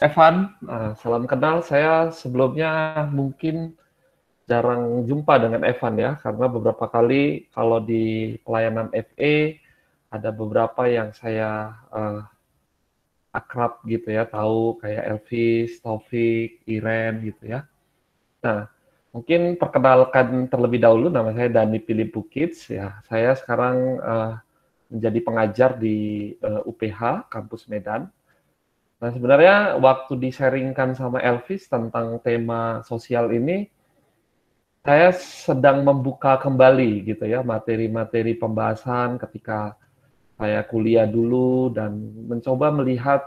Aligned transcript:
Evan, 0.00 0.56
uh, 0.64 0.96
salam 0.96 1.28
kenal. 1.28 1.60
Saya 1.60 2.08
sebelumnya 2.08 3.04
mungkin 3.12 3.76
jarang 4.48 5.04
jumpa 5.04 5.36
dengan 5.36 5.60
Evan 5.68 6.00
ya, 6.00 6.16
karena 6.16 6.48
beberapa 6.48 6.88
kali 6.88 7.52
kalau 7.52 7.84
di 7.84 8.34
pelayanan 8.40 8.88
FE 8.96 9.60
ada 10.08 10.32
beberapa 10.32 10.88
yang 10.88 11.12
saya 11.12 11.76
uh, 11.92 12.24
akrab 13.28 13.84
gitu 13.84 14.08
ya, 14.08 14.24
tahu 14.24 14.80
kayak 14.80 15.04
Elvis, 15.04 15.76
Taufik, 15.84 16.64
Iren 16.64 17.20
gitu 17.20 17.52
ya. 17.52 17.68
Nah, 18.40 18.72
mungkin 19.12 19.60
perkenalkan 19.60 20.48
terlebih 20.48 20.80
dahulu 20.80 21.12
nama 21.12 21.36
saya 21.36 21.52
Dani 21.52 21.76
Philip 21.76 22.08
Bukits 22.08 22.72
ya. 22.72 23.04
Saya 23.04 23.36
sekarang 23.36 24.00
uh, 24.00 24.40
menjadi 24.88 25.20
pengajar 25.20 25.70
di 25.76 26.32
uh, 26.40 26.64
UPH 26.64 27.28
kampus 27.28 27.68
Medan 27.68 28.08
Nah, 29.00 29.10
sebenarnya 29.16 29.80
waktu 29.80 30.12
disaringkan 30.20 30.92
sama 30.92 31.24
Elvis 31.24 31.64
tentang 31.72 32.20
tema 32.20 32.84
sosial 32.84 33.32
ini, 33.32 33.64
saya 34.84 35.12
sedang 35.16 35.84
membuka 35.84 36.40
kembali 36.40 37.04
gitu 37.04 37.24
ya 37.28 37.44
materi-materi 37.44 38.32
pembahasan 38.36 39.20
ketika 39.20 39.76
saya 40.40 40.64
kuliah 40.64 41.04
dulu 41.04 41.68
dan 41.68 41.96
mencoba 42.28 42.72
melihat 42.72 43.20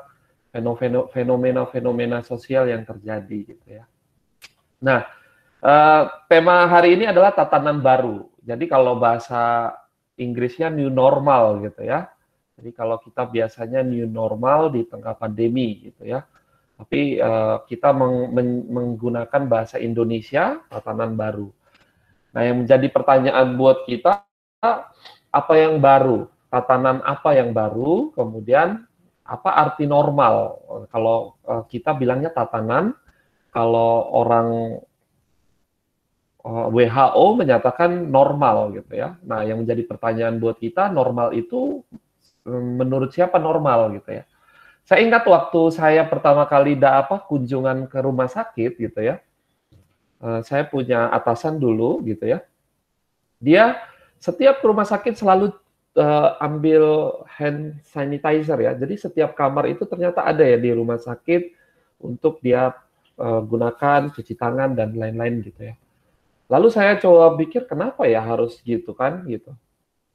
fenomena-fenomena 1.14 2.22
sosial 2.26 2.70
yang 2.70 2.86
terjadi 2.86 3.40
gitu 3.54 3.68
ya. 3.70 3.86
Nah, 4.82 5.06
eh, 5.62 6.04
tema 6.30 6.70
hari 6.70 6.98
ini 6.98 7.10
adalah 7.10 7.34
tatanan 7.34 7.82
baru. 7.82 8.30
Jadi 8.42 8.66
kalau 8.70 8.98
bahasa 8.98 9.74
Inggrisnya 10.18 10.70
new 10.70 10.94
normal 10.94 11.66
gitu 11.66 11.82
ya. 11.86 12.10
Jadi 12.58 12.70
kalau 12.72 13.02
kita 13.02 13.26
biasanya 13.26 13.82
new 13.82 14.06
normal 14.06 14.70
di 14.70 14.86
tengah 14.86 15.18
pandemi 15.18 15.90
gitu 15.90 16.06
ya. 16.06 16.22
Tapi 16.78 17.22
uh, 17.22 17.64
kita 17.66 17.94
meng 17.94 18.34
men 18.34 18.66
menggunakan 18.70 19.42
bahasa 19.46 19.78
Indonesia 19.78 20.62
tatanan 20.70 21.14
baru. 21.14 21.50
Nah, 22.34 22.42
yang 22.42 22.66
menjadi 22.66 22.90
pertanyaan 22.90 23.54
buat 23.58 23.86
kita 23.86 24.26
apa 25.30 25.54
yang 25.54 25.78
baru? 25.78 26.26
Tatanan 26.50 27.02
apa 27.06 27.38
yang 27.38 27.54
baru? 27.54 28.10
Kemudian 28.14 28.86
apa 29.24 29.50
arti 29.54 29.86
normal? 29.86 30.58
Kalau 30.90 31.38
uh, 31.46 31.64
kita 31.70 31.94
bilangnya 31.94 32.34
tatanan, 32.34 32.98
kalau 33.54 34.10
orang 34.18 34.82
eh, 36.42 36.68
WHO 36.74 37.26
menyatakan 37.38 38.10
normal 38.10 38.74
gitu 38.74 38.98
ya. 38.98 39.16
Nah, 39.22 39.46
yang 39.46 39.62
menjadi 39.62 39.86
pertanyaan 39.86 40.42
buat 40.42 40.58
kita 40.58 40.90
normal 40.90 41.38
itu 41.38 41.86
menurut 42.48 43.12
siapa 43.16 43.40
normal 43.40 43.96
gitu 44.00 44.22
ya. 44.22 44.24
Saya 44.84 45.00
ingat 45.08 45.24
waktu 45.24 45.62
saya 45.72 46.04
pertama 46.04 46.44
kali 46.44 46.76
da 46.76 47.00
apa 47.00 47.24
kunjungan 47.24 47.88
ke 47.88 47.98
rumah 48.04 48.28
sakit 48.28 48.76
gitu 48.76 49.00
ya. 49.00 49.24
Uh, 50.20 50.44
saya 50.44 50.68
punya 50.68 51.08
atasan 51.12 51.56
dulu 51.56 52.04
gitu 52.04 52.28
ya. 52.28 52.44
Dia 53.40 53.80
setiap 54.20 54.60
ke 54.60 54.66
rumah 54.68 54.88
sakit 54.88 55.16
selalu 55.16 55.56
uh, 55.96 56.36
ambil 56.44 57.16
hand 57.32 57.80
sanitizer 57.88 58.60
ya. 58.60 58.72
Jadi 58.76 59.00
setiap 59.00 59.36
kamar 59.36 59.72
itu 59.72 59.88
ternyata 59.88 60.24
ada 60.24 60.44
ya 60.44 60.60
di 60.60 60.72
rumah 60.76 61.00
sakit 61.00 61.56
untuk 62.04 62.44
dia 62.44 62.76
uh, 63.20 63.42
gunakan 63.44 64.12
cuci 64.12 64.36
tangan 64.36 64.76
dan 64.76 64.96
lain-lain 64.96 65.44
gitu 65.48 65.72
ya. 65.72 65.76
Lalu 66.52 66.68
saya 66.76 67.00
coba 67.00 67.40
pikir 67.40 67.64
kenapa 67.66 68.04
ya 68.04 68.20
harus 68.20 68.60
gitu 68.68 68.92
kan 68.92 69.24
gitu. 69.32 69.56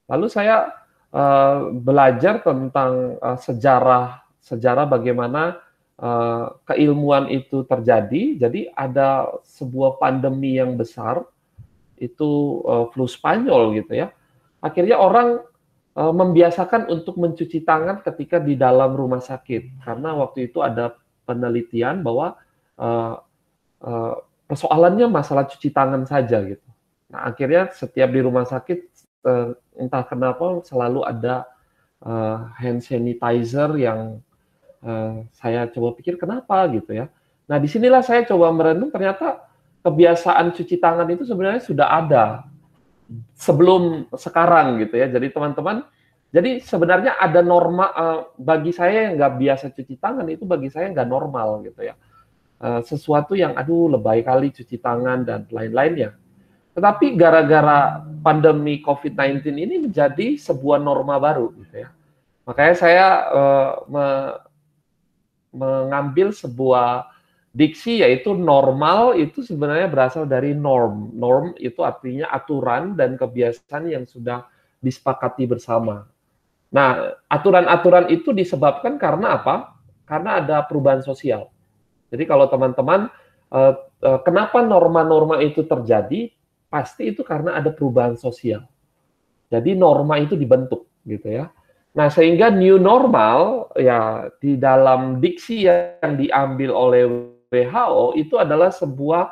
Lalu 0.08 0.28
saya 0.28 0.72
uh, 1.12 1.72
belajar 1.72 2.40
tentang 2.44 3.16
uh, 3.20 3.38
sejarah 3.38 4.24
sejarah 4.42 4.88
bagaimana 4.88 5.60
uh, 6.00 6.56
keilmuan 6.64 7.28
itu 7.28 7.64
terjadi. 7.68 8.40
Jadi 8.48 8.72
ada 8.72 9.28
sebuah 9.44 10.00
pandemi 10.00 10.56
yang 10.56 10.78
besar 10.78 11.20
itu 11.98 12.62
uh, 12.64 12.88
flu 12.94 13.04
Spanyol 13.04 13.76
gitu 13.82 13.92
ya. 14.06 14.08
Akhirnya 14.64 14.96
orang 14.98 15.44
uh, 15.98 16.14
membiasakan 16.14 16.88
untuk 16.88 17.18
mencuci 17.20 17.62
tangan 17.62 18.00
ketika 18.02 18.40
di 18.40 18.54
dalam 18.54 18.94
rumah 18.94 19.20
sakit 19.20 19.84
karena 19.84 20.14
waktu 20.16 20.50
itu 20.50 20.64
ada 20.64 20.96
penelitian 21.28 22.00
bahwa 22.00 22.40
uh, 22.80 23.20
uh, 23.84 24.14
persoalannya 24.48 25.12
masalah 25.12 25.44
cuci 25.44 25.68
tangan 25.74 26.08
saja 26.08 26.40
gitu. 26.40 26.64
Nah, 27.12 27.28
akhirnya 27.28 27.68
setiap 27.72 28.08
di 28.08 28.20
rumah 28.24 28.48
sakit 28.48 28.88
entah 29.78 30.02
kenapa 30.04 30.60
selalu 30.66 31.06
ada 31.06 31.46
uh, 32.02 32.50
hand 32.58 32.82
sanitizer 32.82 33.70
yang 33.78 34.18
uh, 34.82 35.22
saya 35.34 35.70
coba 35.70 35.94
pikir 35.96 36.18
kenapa 36.18 36.66
gitu 36.74 36.94
ya. 36.94 37.06
Nah 37.48 37.56
di 37.56 37.70
sinilah 37.70 38.04
saya 38.04 38.26
coba 38.28 38.52
merenung 38.52 38.92
ternyata 38.92 39.48
kebiasaan 39.86 40.52
cuci 40.52 40.76
tangan 40.76 41.08
itu 41.08 41.24
sebenarnya 41.24 41.62
sudah 41.64 41.88
ada 41.88 42.24
sebelum 43.38 44.10
sekarang 44.12 44.82
gitu 44.84 45.00
ya. 45.00 45.08
Jadi 45.08 45.32
teman-teman, 45.32 45.86
jadi 46.28 46.60
sebenarnya 46.60 47.16
ada 47.16 47.40
norma 47.40 47.86
uh, 47.96 48.20
bagi 48.36 48.74
saya 48.74 49.08
yang 49.08 49.16
nggak 49.16 49.34
biasa 49.40 49.64
cuci 49.72 49.96
tangan 49.96 50.26
itu 50.28 50.44
bagi 50.44 50.68
saya 50.68 50.92
nggak 50.92 51.08
normal 51.08 51.64
gitu 51.64 51.88
ya. 51.88 51.94
Uh, 52.58 52.82
sesuatu 52.82 53.38
yang 53.38 53.54
aduh 53.54 53.86
lebay 53.86 54.20
kali 54.26 54.50
cuci 54.50 54.76
tangan 54.82 55.24
dan 55.24 55.46
lain-lainnya. 55.48 56.18
Tetapi 56.78 57.18
gara-gara 57.18 58.06
pandemi 58.22 58.78
COVID-19 58.78 59.50
ini 59.50 59.82
menjadi 59.82 60.38
sebuah 60.38 60.78
norma 60.78 61.18
baru, 61.18 61.50
gitu 61.58 61.82
ya. 61.82 61.90
Makanya 62.46 62.74
saya 62.78 63.06
uh, 63.34 63.70
me 63.90 64.06
mengambil 65.48 66.30
sebuah 66.30 67.10
diksi 67.50 68.04
yaitu 68.04 68.30
normal 68.36 69.18
itu 69.18 69.42
sebenarnya 69.42 69.90
berasal 69.90 70.22
dari 70.22 70.54
norm. 70.54 71.10
Norm 71.18 71.58
itu 71.58 71.82
artinya 71.82 72.30
aturan 72.30 72.94
dan 72.94 73.18
kebiasaan 73.18 73.90
yang 73.90 74.06
sudah 74.06 74.46
disepakati 74.78 75.50
bersama. 75.50 76.06
Nah, 76.70 77.18
aturan-aturan 77.26 78.06
itu 78.12 78.30
disebabkan 78.30 79.02
karena 79.02 79.40
apa? 79.40 79.74
Karena 80.06 80.38
ada 80.38 80.62
perubahan 80.62 81.02
sosial. 81.02 81.50
Jadi 82.14 82.22
kalau 82.22 82.46
teman-teman, 82.46 83.10
uh, 83.50 83.74
uh, 84.04 84.20
kenapa 84.22 84.62
norma-norma 84.62 85.42
itu 85.42 85.66
terjadi? 85.66 86.37
Pasti 86.68 87.12
itu 87.12 87.24
karena 87.24 87.56
ada 87.56 87.72
perubahan 87.72 88.16
sosial. 88.16 88.64
Jadi 89.48 89.72
norma 89.72 90.20
itu 90.20 90.36
dibentuk 90.36 90.88
gitu 91.08 91.28
ya. 91.28 91.48
Nah, 91.96 92.12
sehingga 92.12 92.52
new 92.52 92.76
normal 92.76 93.72
ya 93.74 94.28
di 94.38 94.60
dalam 94.60 95.18
diksi 95.18 95.66
yang 95.66 96.14
diambil 96.20 96.70
oleh 96.70 97.02
WHO 97.48 98.20
itu 98.20 98.36
adalah 98.36 98.68
sebuah 98.68 99.24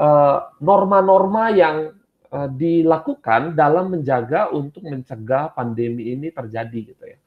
uh, 0.00 0.38
norma-norma 0.64 1.52
yang 1.52 1.92
uh, 2.32 2.48
dilakukan 2.48 3.52
dalam 3.52 3.92
menjaga 3.92 4.48
untuk 4.50 4.88
mencegah 4.88 5.52
pandemi 5.52 6.16
ini 6.16 6.32
terjadi 6.32 6.96
gitu 6.96 7.04
ya. 7.04 7.18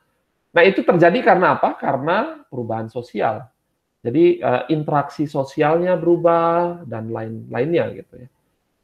Nah, 0.51 0.63
itu 0.67 0.83
terjadi 0.83 1.23
karena 1.23 1.55
apa? 1.55 1.77
Karena 1.77 2.43
perubahan 2.49 2.91
sosial. 2.91 3.47
Jadi 4.01 4.41
uh, 4.41 4.65
interaksi 4.73 5.29
sosialnya 5.29 5.93
berubah 5.93 6.83
dan 6.89 7.13
lain-lainnya 7.13 7.85
gitu 8.01 8.27
ya. 8.27 8.29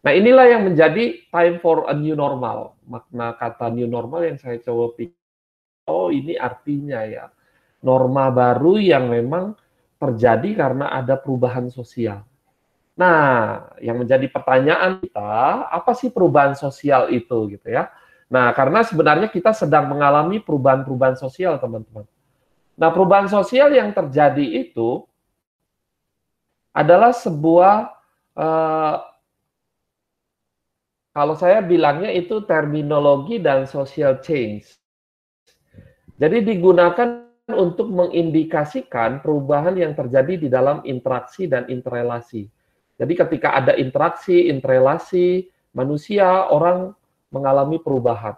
Nah, 0.08 0.16
inilah 0.16 0.48
yang 0.48 0.64
menjadi 0.64 1.28
time 1.28 1.60
for 1.60 1.84
a 1.84 1.92
new 1.92 2.16
normal. 2.16 2.80
Makna 2.88 3.36
kata 3.36 3.68
new 3.76 3.92
normal 3.92 4.24
yang 4.24 4.40
saya 4.40 4.56
coba 4.64 4.96
pikir, 4.96 5.20
oh 5.84 6.08
ini 6.16 6.40
artinya 6.40 7.04
ya, 7.04 7.28
norma 7.84 8.32
baru 8.32 8.80
yang 8.80 9.12
memang 9.12 9.52
terjadi 10.00 10.64
karena 10.64 10.96
ada 10.96 11.20
perubahan 11.20 11.68
sosial. 11.68 12.24
Nah, 12.96 13.68
yang 13.84 14.00
menjadi 14.00 14.32
pertanyaan 14.32 15.04
kita, 15.04 15.68
apa 15.76 15.92
sih 15.92 16.08
perubahan 16.08 16.56
sosial 16.56 17.12
itu 17.12 17.60
gitu 17.60 17.68
ya? 17.68 17.92
Nah, 18.32 18.56
karena 18.56 18.88
sebenarnya 18.88 19.28
kita 19.28 19.52
sedang 19.52 19.92
mengalami 19.92 20.40
perubahan-perubahan 20.40 21.20
sosial, 21.20 21.60
teman-teman. 21.60 22.08
Nah, 22.80 22.96
perubahan 22.96 23.28
sosial 23.28 23.76
yang 23.76 23.92
terjadi 23.92 24.72
itu 24.72 25.04
adalah 26.72 27.12
sebuah 27.12 27.92
uh, 28.40 29.17
kalau 31.18 31.34
saya 31.34 31.66
bilangnya 31.66 32.14
itu 32.14 32.46
terminologi 32.46 33.42
dan 33.42 33.66
social 33.66 34.22
change. 34.22 34.78
Jadi 36.14 36.46
digunakan 36.46 37.26
untuk 37.58 37.90
mengindikasikan 37.90 39.26
perubahan 39.26 39.74
yang 39.82 39.98
terjadi 39.98 40.38
di 40.38 40.46
dalam 40.46 40.86
interaksi 40.86 41.50
dan 41.50 41.66
interrelasi. 41.74 42.46
Jadi 43.02 43.14
ketika 43.18 43.58
ada 43.58 43.74
interaksi, 43.74 44.46
interrelasi, 44.46 45.50
manusia, 45.74 46.54
orang 46.54 46.94
mengalami 47.34 47.82
perubahan. 47.82 48.38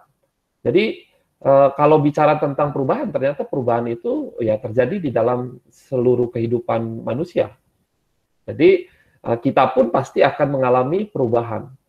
Jadi 0.64 1.04
eh, 1.36 1.68
kalau 1.76 2.00
bicara 2.00 2.40
tentang 2.40 2.72
perubahan, 2.72 3.12
ternyata 3.12 3.44
perubahan 3.44 3.92
itu 3.92 4.32
ya 4.40 4.56
terjadi 4.56 4.96
di 4.96 5.12
dalam 5.12 5.60
seluruh 5.68 6.32
kehidupan 6.32 7.04
manusia. 7.04 7.52
Jadi 8.48 8.88
eh, 9.20 9.38
kita 9.44 9.68
pun 9.76 9.92
pasti 9.92 10.24
akan 10.24 10.48
mengalami 10.48 11.04
perubahan. 11.04 11.79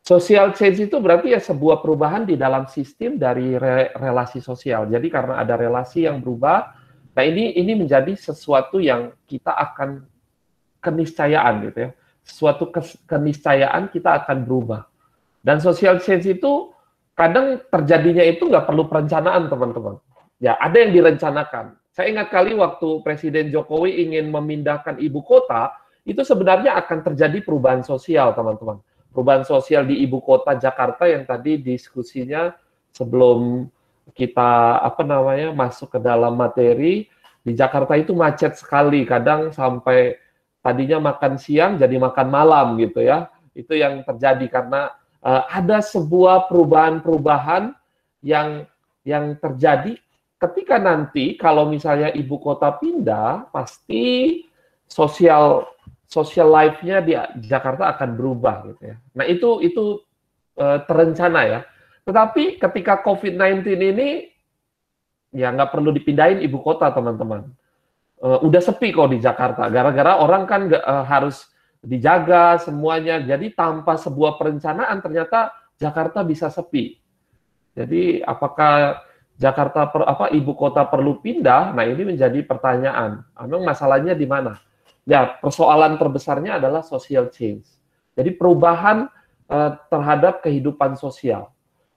Social 0.00 0.56
change 0.56 0.90
itu 0.90 0.96
berarti 0.96 1.36
ya 1.36 1.40
sebuah 1.40 1.84
perubahan 1.84 2.24
di 2.24 2.34
dalam 2.34 2.66
sistem 2.66 3.20
dari 3.20 3.54
re 3.54 3.92
relasi 3.94 4.40
sosial. 4.40 4.88
Jadi 4.88 5.06
karena 5.12 5.38
ada 5.44 5.54
relasi 5.54 6.08
yang 6.08 6.24
berubah, 6.24 6.80
Nah 7.14 7.24
ini 7.26 7.58
ini 7.58 7.74
menjadi 7.74 8.14
sesuatu 8.14 8.78
yang 8.78 9.10
kita 9.26 9.50
akan 9.50 10.06
keniscayaan 10.80 11.68
gitu 11.68 11.78
ya, 11.84 11.90
sesuatu 12.22 12.70
keniscayaan 13.04 13.90
kita 13.90 14.24
akan 14.24 14.46
berubah. 14.46 14.86
Dan 15.42 15.58
social 15.58 15.98
change 15.98 16.30
itu 16.30 16.70
kadang 17.18 17.60
terjadinya 17.68 18.22
itu 18.24 18.46
nggak 18.46 18.64
perlu 18.68 18.86
perencanaan 18.86 19.50
teman-teman. 19.50 19.98
Ya 20.40 20.56
ada 20.56 20.76
yang 20.80 20.94
direncanakan. 20.94 21.76
Saya 21.90 22.14
ingat 22.14 22.30
kali 22.30 22.54
waktu 22.54 23.02
Presiden 23.02 23.50
Jokowi 23.50 24.06
ingin 24.06 24.30
memindahkan 24.30 25.02
ibu 25.02 25.20
kota, 25.26 25.74
itu 26.06 26.22
sebenarnya 26.22 26.78
akan 26.78 27.04
terjadi 27.12 27.42
perubahan 27.42 27.82
sosial 27.82 28.32
teman-teman. 28.32 28.78
Perubahan 29.10 29.42
sosial 29.42 29.86
di 29.86 29.98
ibu 30.06 30.22
kota 30.22 30.54
Jakarta 30.54 31.06
yang 31.10 31.26
tadi 31.26 31.58
diskusinya 31.58 32.54
sebelum 32.94 33.66
kita 34.14 34.82
apa 34.82 35.02
namanya 35.06 35.54
masuk 35.54 35.94
ke 35.94 35.98
dalam 36.02 36.34
materi 36.34 37.06
di 37.42 37.52
Jakarta 37.54 37.98
itu 37.98 38.14
macet 38.14 38.54
sekali. 38.58 39.02
Kadang 39.02 39.50
sampai 39.50 40.18
tadinya 40.62 41.10
makan 41.10 41.40
siang 41.40 41.74
jadi 41.74 41.96
makan 41.98 42.28
malam 42.30 42.78
gitu 42.78 43.02
ya. 43.02 43.26
Itu 43.54 43.74
yang 43.74 44.06
terjadi 44.06 44.46
karena 44.46 44.94
uh, 45.24 45.42
ada 45.50 45.82
sebuah 45.82 46.46
perubahan-perubahan 46.46 47.74
yang 48.22 48.66
yang 49.02 49.34
terjadi. 49.40 49.96
Ketika 50.40 50.80
nanti 50.80 51.36
kalau 51.36 51.68
misalnya 51.68 52.08
ibu 52.16 52.40
kota 52.40 52.72
pindah 52.80 53.52
pasti 53.52 54.40
sosial 54.88 55.68
sosial 56.10 56.50
life-nya 56.50 56.98
di 57.06 57.14
Jakarta 57.46 57.86
akan 57.94 58.18
berubah 58.18 58.66
gitu 58.66 58.82
ya. 58.82 58.96
Nah, 59.14 59.24
itu 59.30 59.62
itu 59.62 60.02
uh, 60.58 60.82
terencana 60.82 61.40
ya. 61.46 61.60
Tetapi 62.02 62.58
ketika 62.58 62.98
COVID-19 63.06 63.62
ini, 63.78 64.26
ya 65.30 65.54
nggak 65.54 65.70
perlu 65.70 65.94
dipindahin 65.94 66.42
ibu 66.42 66.58
kota, 66.58 66.90
teman-teman. 66.90 67.46
Uh, 68.18 68.42
udah 68.42 68.58
sepi 68.58 68.90
kok 68.90 69.14
di 69.14 69.22
Jakarta, 69.22 69.70
gara-gara 69.70 70.18
orang 70.18 70.44
kan 70.50 70.66
uh, 70.66 71.06
harus 71.06 71.46
dijaga 71.80 72.58
semuanya. 72.58 73.22
Jadi 73.22 73.54
tanpa 73.54 73.94
sebuah 73.94 74.34
perencanaan 74.34 74.98
ternyata 74.98 75.54
Jakarta 75.78 76.26
bisa 76.26 76.50
sepi. 76.50 76.98
Jadi 77.72 78.18
apakah 78.20 78.98
Jakarta 79.40 79.88
per, 79.88 80.04
apa 80.04 80.28
ibu 80.34 80.52
kota 80.52 80.84
perlu 80.84 81.22
pindah? 81.22 81.72
Nah 81.72 81.86
ini 81.86 82.12
menjadi 82.12 82.44
pertanyaan. 82.44 83.24
Memang 83.46 83.72
masalahnya 83.72 84.12
di 84.12 84.26
mana? 84.28 84.60
Ya 85.08 85.40
persoalan 85.40 85.96
terbesarnya 85.96 86.60
adalah 86.60 86.84
social 86.84 87.32
change. 87.32 87.66
Jadi 88.14 88.36
perubahan 88.36 89.08
uh, 89.48 89.70
terhadap 89.88 90.44
kehidupan 90.44 90.94
sosial. 90.98 91.50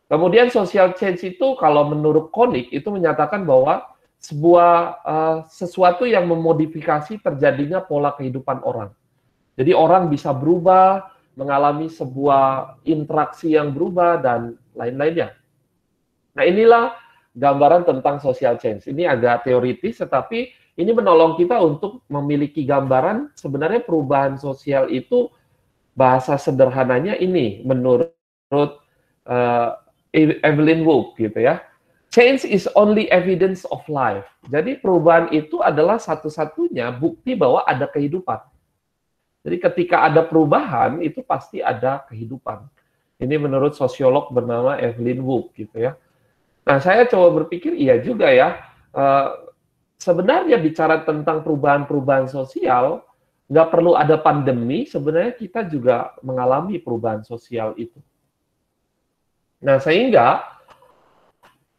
Kemudian 0.08 0.54
social 0.54 0.94
change 0.94 1.26
itu 1.26 1.58
kalau 1.58 1.90
menurut 1.90 2.30
Konik 2.30 2.70
itu 2.70 2.88
menyatakan 2.94 3.44
bahwa 3.44 3.94
sebuah 4.24 4.72
uh, 5.04 5.38
sesuatu 5.52 6.08
yang 6.08 6.30
memodifikasi 6.30 7.20
terjadinya 7.20 7.84
pola 7.84 8.16
kehidupan 8.16 8.64
orang. 8.64 8.94
Jadi 9.60 9.76
orang 9.76 10.08
bisa 10.08 10.32
berubah, 10.32 11.12
mengalami 11.36 11.90
sebuah 11.90 12.78
interaksi 12.88 13.58
yang 13.58 13.74
berubah 13.74 14.22
dan 14.22 14.56
lain-lainnya. 14.78 15.34
Nah 16.34 16.44
inilah 16.46 16.94
gambaran 17.34 17.84
tentang 17.86 18.22
social 18.22 18.58
change. 18.62 18.86
Ini 18.90 19.10
agak 19.10 19.50
teoritis, 19.50 20.02
tetapi 20.02 20.54
ini 20.74 20.90
menolong 20.90 21.38
kita 21.38 21.62
untuk 21.62 22.02
memiliki 22.10 22.66
gambaran 22.66 23.30
sebenarnya 23.38 23.86
perubahan 23.86 24.42
sosial 24.42 24.90
itu 24.90 25.30
bahasa 25.94 26.34
sederhananya 26.42 27.14
ini 27.22 27.62
menurut 27.62 28.10
uh, 29.30 29.70
Evelyn 30.14 30.81
Wood 30.81 31.14
gitu 31.18 31.38
ya. 31.38 31.62
Change 32.14 32.46
is 32.46 32.70
only 32.78 33.10
evidence 33.10 33.66
of 33.74 33.81
life. 33.90 34.25
Jadi 34.46 34.78
perubahan 34.78 35.34
itu 35.34 35.66
adalah 35.66 35.98
satu-satunya 35.98 36.94
bukti 36.94 37.34
bahwa 37.34 37.66
ada 37.66 37.90
kehidupan. 37.90 38.38
Jadi 39.42 39.58
ketika 39.58 40.06
ada 40.06 40.22
perubahan 40.22 41.02
itu 41.02 41.26
pasti 41.26 41.62
ada 41.62 42.06
kehidupan. 42.06 42.69
Ini 43.18 43.38
menurut 43.42 43.74
sosiolog 43.74 44.30
bernama 44.30 44.78
Evelyn 44.78 45.26
Wood 45.26 45.54
gitu 45.58 45.74
ya. 45.78 45.98
Nah 46.66 46.78
saya 46.81 47.06
coba 47.10 47.44
berpikir 47.44 47.74
iya 47.74 47.98
juga 47.98 48.30
ya. 48.30 48.62
Uh, 48.94 49.53
sebenarnya 50.04 50.60
bicara 50.60 51.08
tentang 51.08 51.40
perubahan-perubahan 51.48 52.28
sosial 52.28 53.08
nggak 53.48 53.70
perlu 53.72 53.96
ada 53.96 54.20
pandemi. 54.20 54.84
Sebenarnya 54.84 55.34
kita 55.40 55.64
juga 55.72 56.12
mengalami 56.20 56.76
perubahan 56.84 57.24
sosial 57.24 57.72
itu. 57.80 57.96
Nah, 59.64 59.80
sehingga 59.80 60.44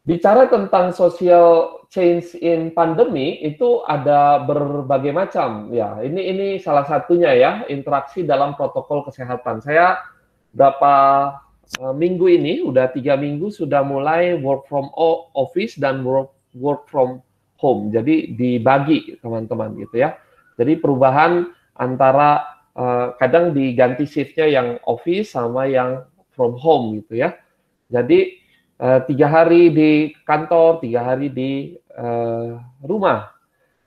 bicara 0.09 0.49
tentang 0.49 0.97
social 0.97 1.81
change 1.93 2.37
in 2.41 2.73
pandemi 2.73 3.41
itu 3.44 3.85
ada 3.85 4.41
berbagai 4.44 5.12
macam 5.12 5.73
ya. 5.73 6.00
Ini 6.00 6.21
ini 6.21 6.47
salah 6.61 6.85
satunya 6.85 7.32
ya 7.37 7.53
interaksi 7.69 8.25
dalam 8.25 8.56
protokol 8.56 9.05
kesehatan. 9.09 9.65
Saya 9.65 10.00
berapa 10.53 10.94
uh, 11.81 11.94
minggu 11.97 12.29
ini 12.29 12.61
udah 12.61 12.93
tiga 12.93 13.17
minggu 13.17 13.49
sudah 13.49 13.81
mulai 13.81 14.37
work 14.37 14.69
from 14.69 14.93
office 15.32 15.81
dan 15.81 16.05
work 16.05 16.32
work 16.55 16.87
from 16.87 17.24
home. 17.58 17.90
Jadi 17.94 18.34
dibagi 18.34 19.18
teman-teman 19.20 19.74
gitu 19.78 20.02
ya. 20.02 20.18
Jadi 20.54 20.78
perubahan 20.78 21.50
antara 21.74 22.46
uh, 22.78 23.18
kadang 23.18 23.50
diganti 23.50 24.06
shiftnya 24.06 24.46
yang 24.46 24.68
office 24.86 25.34
sama 25.34 25.66
yang 25.66 26.06
from 26.34 26.54
home 26.58 27.02
gitu 27.02 27.18
ya. 27.22 27.34
Jadi 27.90 28.38
uh, 28.78 29.02
tiga 29.06 29.26
hari 29.30 29.70
di 29.70 29.90
kantor, 30.26 30.82
tiga 30.82 31.14
hari 31.14 31.30
di 31.30 31.74
uh, 31.94 32.58
rumah. 32.82 33.34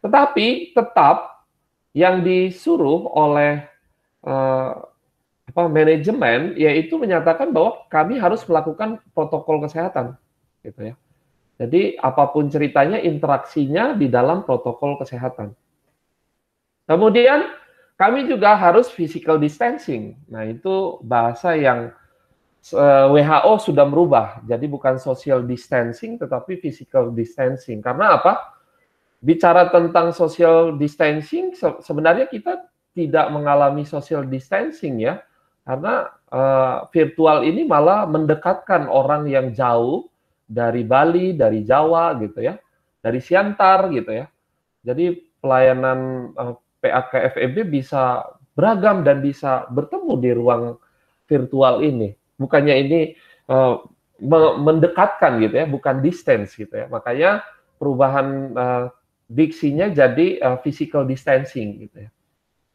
Tetapi 0.04 0.76
tetap 0.76 1.48
yang 1.96 2.22
disuruh 2.22 3.10
oleh 3.16 3.66
uh, 4.22 4.86
apa 5.48 5.64
manajemen 5.72 6.54
yaitu 6.60 7.00
menyatakan 7.00 7.50
bahwa 7.50 7.88
kami 7.90 8.20
harus 8.20 8.44
melakukan 8.46 9.02
protokol 9.16 9.64
kesehatan, 9.64 10.14
gitu 10.62 10.94
ya. 10.94 10.96
Jadi 11.58 11.98
apa 11.98 12.30
pun 12.30 12.48
ceritanya 12.54 13.02
interaksinya 13.02 13.98
di 13.98 14.08
dalam 14.08 14.46
protokol 14.46 15.02
kesehatan. 15.02 15.58
Kemudian 16.86 17.50
kami 17.98 18.30
juga 18.30 18.54
harus 18.54 18.94
physical 18.94 19.42
distancing. 19.42 20.14
Nah 20.30 20.46
itu 20.46 21.02
bahasa 21.02 21.58
yang 21.58 21.92
Eh, 22.68 23.08
WHO 23.08 23.54
sudah 23.64 23.88
merubah, 23.88 24.44
jadi 24.44 24.68
bukan 24.68 25.00
social 25.00 25.40
distancing 25.48 26.20
tetapi 26.20 26.60
physical 26.60 27.16
distancing. 27.16 27.80
Karena 27.80 28.20
apa? 28.20 28.60
Bicara 29.24 29.72
tentang 29.72 30.12
social 30.12 30.76
distancing, 30.76 31.56
sebenarnya 31.56 32.28
kita 32.28 32.68
tidak 32.92 33.32
mengalami 33.32 33.88
social 33.88 34.28
distancing 34.28 35.00
ya, 35.00 35.24
karena 35.64 36.12
uh, 36.28 36.86
virtual 36.92 37.48
ini 37.48 37.64
malah 37.64 38.04
mendekatkan 38.04 38.92
orang 38.92 39.32
yang 39.32 39.56
jauh 39.56 40.12
dari 40.48 40.88
Bali, 40.88 41.36
dari 41.36 41.68
Jawa 41.68 42.16
gitu 42.24 42.40
ya, 42.40 42.56
dari 43.04 43.20
Siantar 43.20 43.92
gitu 43.92 44.12
ya. 44.16 44.26
Jadi 44.88 45.14
pelayanan 45.44 46.32
eh, 46.34 46.56
PAK 46.82 47.12
FEB 47.36 47.68
bisa 47.68 48.24
beragam 48.56 49.06
dan 49.06 49.22
bisa 49.22 49.70
bertemu 49.70 50.14
di 50.18 50.32
ruang 50.34 50.64
virtual 51.28 51.84
ini 51.84 52.18
bukannya 52.38 52.76
ini 52.88 53.00
uh, 53.50 53.82
mendekatkan 54.58 55.38
gitu 55.42 55.56
ya, 55.62 55.66
bukan 55.70 56.02
distance 56.02 56.58
gitu 56.58 56.74
ya. 56.74 56.86
Makanya 56.90 57.46
perubahan 57.78 58.54
uh, 58.58 58.86
diksinya 59.30 59.92
jadi 59.92 60.42
uh, 60.42 60.58
physical 60.62 61.06
distancing 61.06 61.86
gitu 61.86 62.08
ya. 62.08 62.10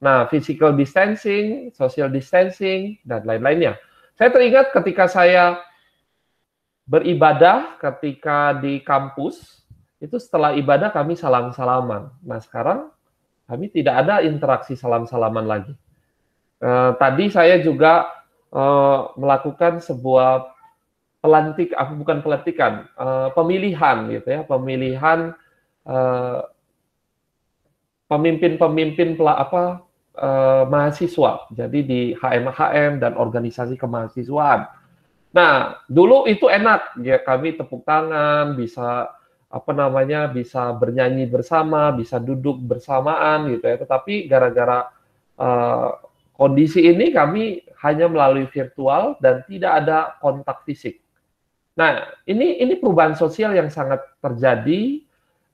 Nah, 0.02 0.26
physical 0.26 0.74
distancing, 0.74 1.70
social 1.74 2.10
distancing 2.10 2.98
dan 3.06 3.22
lain-lainnya. 3.22 3.78
Saya 4.18 4.34
teringat 4.34 4.74
ketika 4.74 5.06
saya 5.06 5.62
beribadah 6.86 7.78
ketika 7.78 8.58
di 8.58 8.82
kampus, 8.82 9.62
itu 10.02 10.18
setelah 10.18 10.50
ibadah 10.58 10.90
kami 10.90 11.14
salam-salaman. 11.14 12.10
Nah, 12.26 12.42
sekarang 12.42 12.90
kami 13.46 13.70
tidak 13.70 14.02
ada 14.02 14.18
interaksi 14.26 14.74
salam-salaman 14.74 15.46
lagi. 15.46 15.74
Uh, 16.62 16.94
tadi 16.98 17.30
saya 17.30 17.62
juga 17.62 18.10
uh, 18.50 19.14
melakukan 19.14 19.78
sebuah 19.78 20.50
pelantik, 21.22 21.70
apa 21.74 21.94
bukan 21.94 22.18
pelantikan, 22.18 22.90
uh, 22.98 23.30
pemilihan 23.34 24.10
gitu 24.10 24.28
ya, 24.30 24.40
pemilihan 24.42 25.38
pemimpin-pemimpin 28.06 29.18
apa 29.18 29.82
mahasiswa. 30.70 31.50
Jadi 31.50 31.78
di 31.82 32.00
HM-HM 32.14 33.02
dan 33.02 33.18
organisasi 33.18 33.74
kemahasiswaan. 33.74 34.62
Nah, 35.32 35.80
dulu 35.88 36.28
itu 36.28 36.44
enak 36.48 37.00
ya 37.00 37.16
kami 37.24 37.56
tepuk 37.56 37.88
tangan, 37.88 38.52
bisa 38.52 39.08
apa 39.52 39.72
namanya, 39.72 40.28
bisa 40.28 40.72
bernyanyi 40.76 41.28
bersama, 41.28 41.92
bisa 41.92 42.20
duduk 42.20 42.60
bersamaan 42.60 43.48
gitu 43.52 43.64
ya. 43.64 43.76
Tetapi 43.80 44.28
gara-gara 44.28 44.92
uh, 45.40 45.90
kondisi 46.36 46.84
ini 46.84 47.12
kami 47.12 47.64
hanya 47.80 48.12
melalui 48.12 48.48
virtual 48.48 49.16
dan 49.24 49.40
tidak 49.48 49.72
ada 49.84 50.16
kontak 50.20 50.64
fisik. 50.68 51.00
Nah, 51.80 52.12
ini 52.28 52.60
ini 52.60 52.76
perubahan 52.76 53.16
sosial 53.16 53.56
yang 53.56 53.72
sangat 53.72 54.04
terjadi 54.20 55.00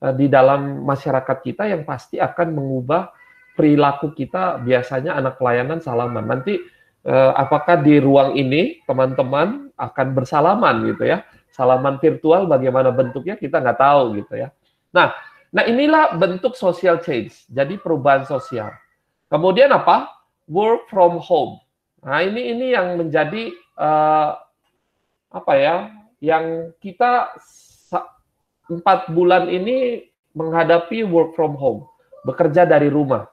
uh, 0.02 0.14
di 0.14 0.26
dalam 0.26 0.82
masyarakat 0.82 1.38
kita 1.42 1.70
yang 1.70 1.86
pasti 1.86 2.18
akan 2.18 2.50
mengubah 2.50 3.14
perilaku 3.54 4.14
kita 4.14 4.58
biasanya 4.62 5.18
anak 5.18 5.38
pelayanan 5.38 5.82
salaman. 5.82 6.26
Nanti 6.26 6.77
uh, 7.06 7.32
apakah 7.36 7.78
di 7.82 8.02
ruang 8.02 8.34
ini 8.34 8.82
teman-teman 8.88 9.70
akan 9.78 10.06
bersalaman 10.16 10.88
gitu 10.90 11.06
ya? 11.06 11.22
Salaman 11.52 11.98
virtual 11.98 12.46
bagaimana 12.46 12.94
bentuknya 12.94 13.34
kita 13.34 13.58
nggak 13.58 13.78
tahu 13.78 14.22
gitu 14.22 14.34
ya. 14.38 14.48
Nah, 14.94 15.10
nah 15.50 15.64
inilah 15.66 16.14
bentuk 16.14 16.54
social 16.54 17.02
change. 17.02 17.46
Jadi 17.50 17.78
perubahan 17.78 18.24
sosial. 18.26 18.74
Kemudian 19.28 19.70
apa? 19.74 20.10
Work 20.48 20.88
from 20.88 21.20
home. 21.20 21.60
Nah 22.00 22.24
ini 22.24 22.56
ini 22.56 22.72
yang 22.72 22.96
menjadi 22.96 23.52
uh, 23.76 24.38
apa 25.34 25.52
ya? 25.58 25.76
Yang 26.18 26.74
kita 26.82 27.36
empat 28.68 29.10
bulan 29.14 29.46
ini 29.48 30.08
menghadapi 30.36 31.02
work 31.08 31.34
from 31.34 31.58
home, 31.58 31.88
bekerja 32.22 32.68
dari 32.68 32.86
rumah. 32.92 33.26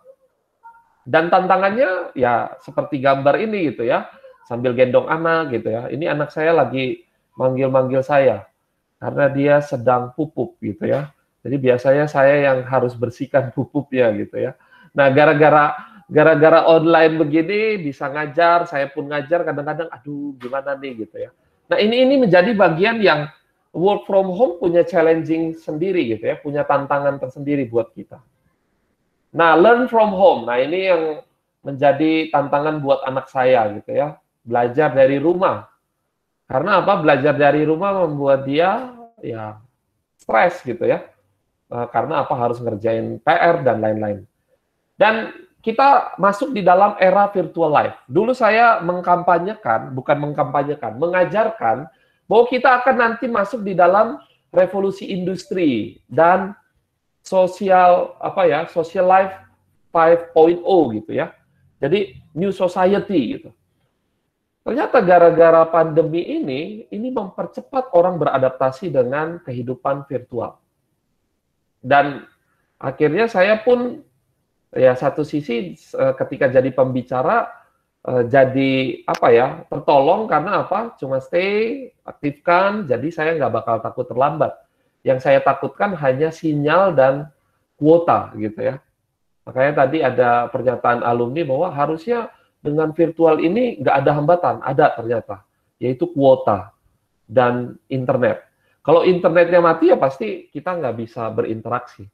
Dan 1.05 1.29
tantangannya 1.29 2.17
ya 2.17 2.57
seperti 2.65 2.97
gambar 2.97 3.38
ini 3.38 3.69
gitu 3.69 3.85
ya, 3.85 4.09
sambil 4.50 4.74
gendong 4.74 5.05
anak 5.05 5.53
gitu 5.53 5.69
ya. 5.69 5.85
Ini 5.88 6.17
anak 6.17 6.33
saya 6.33 6.51
lagi 6.51 7.05
manggil-manggil 7.38 8.01
saya 8.01 8.50
karena 8.97 9.25
dia 9.29 9.55
sedang 9.62 10.12
pupuk 10.17 10.57
gitu 10.65 10.89
ya. 10.89 11.13
Jadi 11.45 11.62
biasanya 11.62 12.09
saya 12.09 12.50
yang 12.51 12.65
harus 12.65 12.97
bersihkan 12.97 13.53
pupuknya 13.53 14.09
gitu 14.17 14.50
ya. 14.50 14.57
Nah, 14.97 15.13
gara-gara 15.13 15.77
gara-gara 16.09 16.65
online 16.65 17.21
begini 17.21 17.81
bisa 17.81 18.09
ngajar, 18.09 18.65
saya 18.65 18.89
pun 18.89 19.09
ngajar 19.09 19.45
kadang-kadang 19.45 19.89
aduh 19.93 20.33
gimana 20.41 20.74
nih 20.74 21.05
gitu 21.05 21.21
ya. 21.21 21.29
Nah, 21.69 21.77
ini 21.77 22.01
ini 22.01 22.17
menjadi 22.25 22.50
bagian 22.57 22.97
yang 23.01 23.29
work 23.74 24.09
from 24.09 24.29
home 24.33 24.57
punya 24.57 24.81
challenging 24.81 25.53
sendiri 25.53 26.17
gitu 26.17 26.33
ya, 26.33 26.35
punya 26.41 26.65
tantangan 26.65 27.21
tersendiri 27.21 27.69
buat 27.69 27.93
kita. 27.93 28.21
Nah, 29.36 29.60
learn 29.60 29.92
from 29.92 30.15
home. 30.15 30.48
Nah, 30.48 30.63
ini 30.63 30.88
yang 30.88 31.04
menjadi 31.60 32.32
tantangan 32.32 32.80
buat 32.80 33.04
anak 33.04 33.27
saya 33.27 33.68
gitu 33.75 33.92
ya. 33.92 34.15
Belajar 34.48 34.96
dari 34.96 35.20
rumah. 35.20 35.68
Karena 36.48 36.80
apa? 36.80 37.04
Belajar 37.04 37.36
dari 37.36 37.68
rumah 37.68 38.08
membuat 38.08 38.48
dia 38.48 38.96
ya 39.20 39.60
stres 40.15 40.63
gitu 40.63 40.88
ya. 40.88 41.04
Eh, 41.68 41.88
karena 41.92 42.24
apa? 42.24 42.32
Harus 42.39 42.63
ngerjain 42.63 43.20
PR 43.20 43.60
dan 43.60 43.84
lain-lain. 43.84 44.24
Dan 44.96 45.36
kita 45.60 46.15
masuk 46.22 46.56
di 46.56 46.62
dalam 46.63 46.96
era 47.01 47.27
virtual 47.27 47.74
life. 47.74 47.98
Dulu 48.08 48.32
saya 48.32 48.80
mengkampanyekan, 48.80 49.92
bukan 49.92 50.18
mengkampanyekan, 50.22 50.96
mengajarkan 50.96 51.89
bahwa 52.30 52.46
kita 52.48 52.80
akan 52.80 52.96
nanti 52.96 53.25
masuk 53.25 53.65
di 53.65 53.74
dalam 53.74 54.22
revolusi 54.54 55.10
industri 55.10 56.00
dan 56.08 56.54
sosial 57.25 58.13
apa 58.22 58.46
ya 58.46 58.60
social 58.70 59.10
life 59.10 59.34
5.0 59.89 60.62
gitu 61.01 61.12
ya. 61.17 61.34
Jadi 61.82 62.22
new 62.38 62.53
society 62.53 63.39
gitu. 63.39 63.50
Ternyata 64.65 64.98
gara-gara 65.01 65.62
pandemi 65.70 66.25
ini 66.25 66.86
ini 66.89 67.08
mempercepat 67.13 67.94
orang 67.94 68.17
beradaptasi 68.17 68.94
dengan 68.94 69.41
kehidupan 69.41 70.10
virtual. 70.10 70.58
Dan 71.82 72.25
akhirnya 72.82 73.29
saya 73.29 73.62
pun 73.62 74.01
ya 74.74 74.98
satu 74.98 75.22
sisi 75.22 75.77
eh, 75.77 76.13
ketika 76.17 76.50
jadi 76.50 76.70
pembicara 76.74 77.46
eh, 78.10 78.24
jadi 78.25 79.05
apa 79.05 79.27
ya 79.29 79.48
tertolong 79.70 80.25
karena 80.25 80.65
apa? 80.65 80.98
Cuma 80.98 81.22
stay 81.22 81.89
aktifkan 82.01 82.89
jadi 82.89 83.08
saya 83.13 83.38
nggak 83.38 83.53
bakal 83.53 83.75
takut 83.86 84.10
terlambat 84.10 84.64
yang 85.05 85.21
saya 85.21 85.38
takutkan 85.38 85.93
hanya 85.93 86.33
sinyal 86.33 86.97
dan 86.97 87.29
kuota 87.77 88.33
gitu 88.41 88.74
ya. 88.74 88.75
Makanya 89.45 89.85
tadi 89.85 90.01
ada 90.01 90.50
pernyataan 90.50 91.05
alumni 91.05 91.45
bahwa 91.45 91.69
harusnya 91.69 92.33
dengan 92.57 92.89
virtual 92.97 93.38
ini 93.38 93.77
nggak 93.77 93.95
ada 94.01 94.12
hambatan, 94.17 94.55
ada 94.65 94.89
ternyata, 94.97 95.45
yaitu 95.77 96.09
kuota 96.09 96.74
dan 97.29 97.77
internet. 97.85 98.41
Kalau 98.81 99.05
internetnya 99.05 99.62
mati 99.62 99.93
ya 99.93 99.97
pasti 100.01 100.50
kita 100.50 100.74
nggak 100.81 100.95
bisa 100.97 101.29
berinteraksi. 101.29 102.09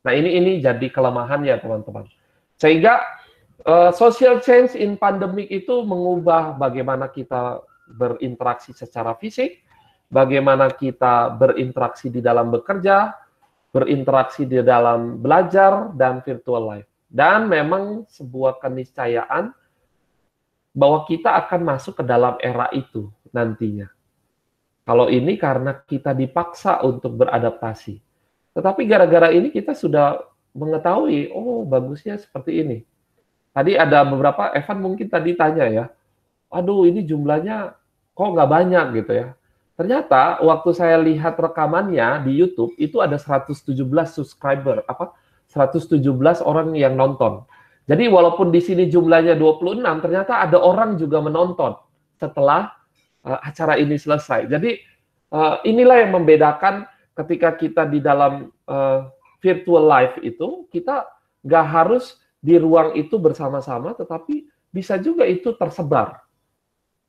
Nah 0.00 0.12
ini 0.16 0.40
ini 0.40 0.64
jadi 0.64 0.88
kelemahannya 0.88 1.60
teman-teman. 1.60 2.08
Sehingga 2.56 3.04
uh, 3.68 3.92
social 3.92 4.40
change 4.40 4.72
in 4.76 4.96
pandemic 4.96 5.52
itu 5.52 5.84
mengubah 5.84 6.56
bagaimana 6.56 7.12
kita 7.12 7.60
berinteraksi 7.92 8.72
secara 8.72 9.12
fisik, 9.20 9.60
bagaimana 10.10 10.68
kita 10.74 11.30
berinteraksi 11.38 12.10
di 12.10 12.18
dalam 12.20 12.50
bekerja, 12.50 13.14
berinteraksi 13.70 14.44
di 14.44 14.58
dalam 14.60 15.22
belajar 15.22 15.94
dan 15.94 16.20
virtual 16.20 16.76
life. 16.76 16.90
Dan 17.06 17.46
memang 17.46 18.04
sebuah 18.10 18.58
keniscayaan 18.58 19.54
bahwa 20.74 21.06
kita 21.06 21.34
akan 21.46 21.60
masuk 21.66 22.02
ke 22.02 22.04
dalam 22.06 22.38
era 22.42 22.70
itu 22.74 23.10
nantinya. 23.34 23.90
Kalau 24.86 25.06
ini 25.06 25.38
karena 25.38 25.74
kita 25.86 26.14
dipaksa 26.14 26.82
untuk 26.82 27.14
beradaptasi. 27.14 28.02
Tetapi 28.54 28.82
gara-gara 28.86 29.30
ini 29.30 29.54
kita 29.54 29.74
sudah 29.74 30.18
mengetahui, 30.50 31.30
oh 31.30 31.62
bagusnya 31.62 32.18
seperti 32.18 32.62
ini. 32.66 32.78
Tadi 33.54 33.78
ada 33.78 34.02
beberapa, 34.02 34.50
Evan 34.54 34.78
mungkin 34.82 35.06
tadi 35.06 35.34
tanya 35.34 35.66
ya, 35.70 35.84
aduh 36.50 36.86
ini 36.86 37.06
jumlahnya 37.06 37.74
kok 38.14 38.30
nggak 38.34 38.50
banyak 38.50 38.86
gitu 39.02 39.12
ya. 39.14 39.26
Ternyata 39.80 40.44
waktu 40.44 40.76
saya 40.76 41.00
lihat 41.00 41.40
rekamannya 41.40 42.28
di 42.28 42.36
YouTube 42.36 42.76
itu 42.76 43.00
ada 43.00 43.16
117 43.16 43.64
subscriber, 44.12 44.84
apa 44.84 45.16
117 45.48 46.04
orang 46.44 46.76
yang 46.76 47.00
nonton. 47.00 47.48
Jadi 47.88 48.04
walaupun 48.12 48.52
di 48.52 48.60
sini 48.60 48.92
jumlahnya 48.92 49.40
26, 49.40 49.80
ternyata 50.04 50.44
ada 50.44 50.60
orang 50.60 51.00
juga 51.00 51.24
menonton 51.24 51.80
setelah 52.20 52.76
uh, 53.24 53.40
acara 53.40 53.80
ini 53.80 53.96
selesai. 53.96 54.52
Jadi 54.52 54.84
uh, 55.32 55.64
inilah 55.64 56.04
yang 56.04 56.12
membedakan 56.12 56.84
ketika 57.16 57.56
kita 57.56 57.88
di 57.88 58.04
dalam 58.04 58.52
uh, 58.68 59.08
virtual 59.40 59.88
life 59.88 60.20
itu 60.20 60.68
kita 60.68 61.08
nggak 61.40 61.66
harus 61.72 62.20
di 62.36 62.60
ruang 62.60 63.00
itu 63.00 63.16
bersama-sama, 63.16 63.96
tetapi 63.96 64.44
bisa 64.68 65.00
juga 65.00 65.24
itu 65.24 65.56
tersebar 65.56 66.20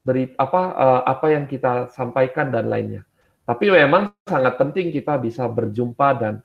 beri 0.02 0.34
apa 0.34 0.62
uh, 0.74 1.02
apa 1.06 1.26
yang 1.30 1.46
kita 1.46 1.94
sampaikan 1.94 2.50
dan 2.50 2.68
lainnya. 2.68 3.06
Tapi 3.46 3.70
memang 3.70 4.14
sangat 4.26 4.58
penting 4.58 4.90
kita 4.94 5.18
bisa 5.22 5.46
berjumpa 5.46 6.10
dan 6.18 6.42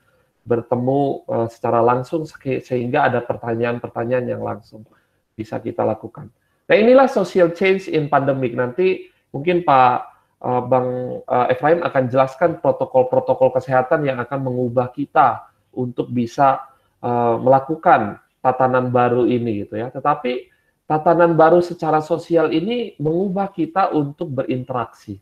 bertemu 0.47 1.27
uh, 1.27 1.47
secara 1.51 1.83
langsung 1.83 2.23
sehingga 2.63 3.05
ada 3.09 3.19
pertanyaan-pertanyaan 3.19 4.25
yang 4.31 4.41
langsung 4.41 4.87
bisa 5.35 5.59
kita 5.59 5.83
lakukan. 5.83 6.31
Nah 6.67 6.75
inilah 6.75 7.07
social 7.11 7.51
change 7.51 7.91
in 7.91 8.07
pandemic. 8.07 8.55
Nanti 8.55 9.07
mungkin 9.31 9.61
Pak 9.67 9.97
uh, 10.41 10.61
Bang 10.65 11.21
uh, 11.23 11.47
Efraim 11.51 11.83
akan 11.83 12.03
jelaskan 12.07 12.59
protokol-protokol 12.63 13.55
kesehatan 13.55 14.07
yang 14.07 14.17
akan 14.23 14.39
mengubah 14.47 14.91
kita 14.91 15.47
untuk 15.75 16.09
bisa 16.09 16.63
uh, 17.03 17.37
melakukan 17.37 18.17
tatanan 18.41 18.89
baru 18.89 19.27
ini 19.27 19.67
gitu 19.67 19.77
ya. 19.79 19.91
Tetapi 19.91 20.56
tatanan 20.87 21.35
baru 21.35 21.59
secara 21.59 21.99
sosial 21.99 22.49
ini 22.55 22.95
mengubah 22.97 23.51
kita 23.51 23.91
untuk 23.91 24.31
berinteraksi. 24.31 25.19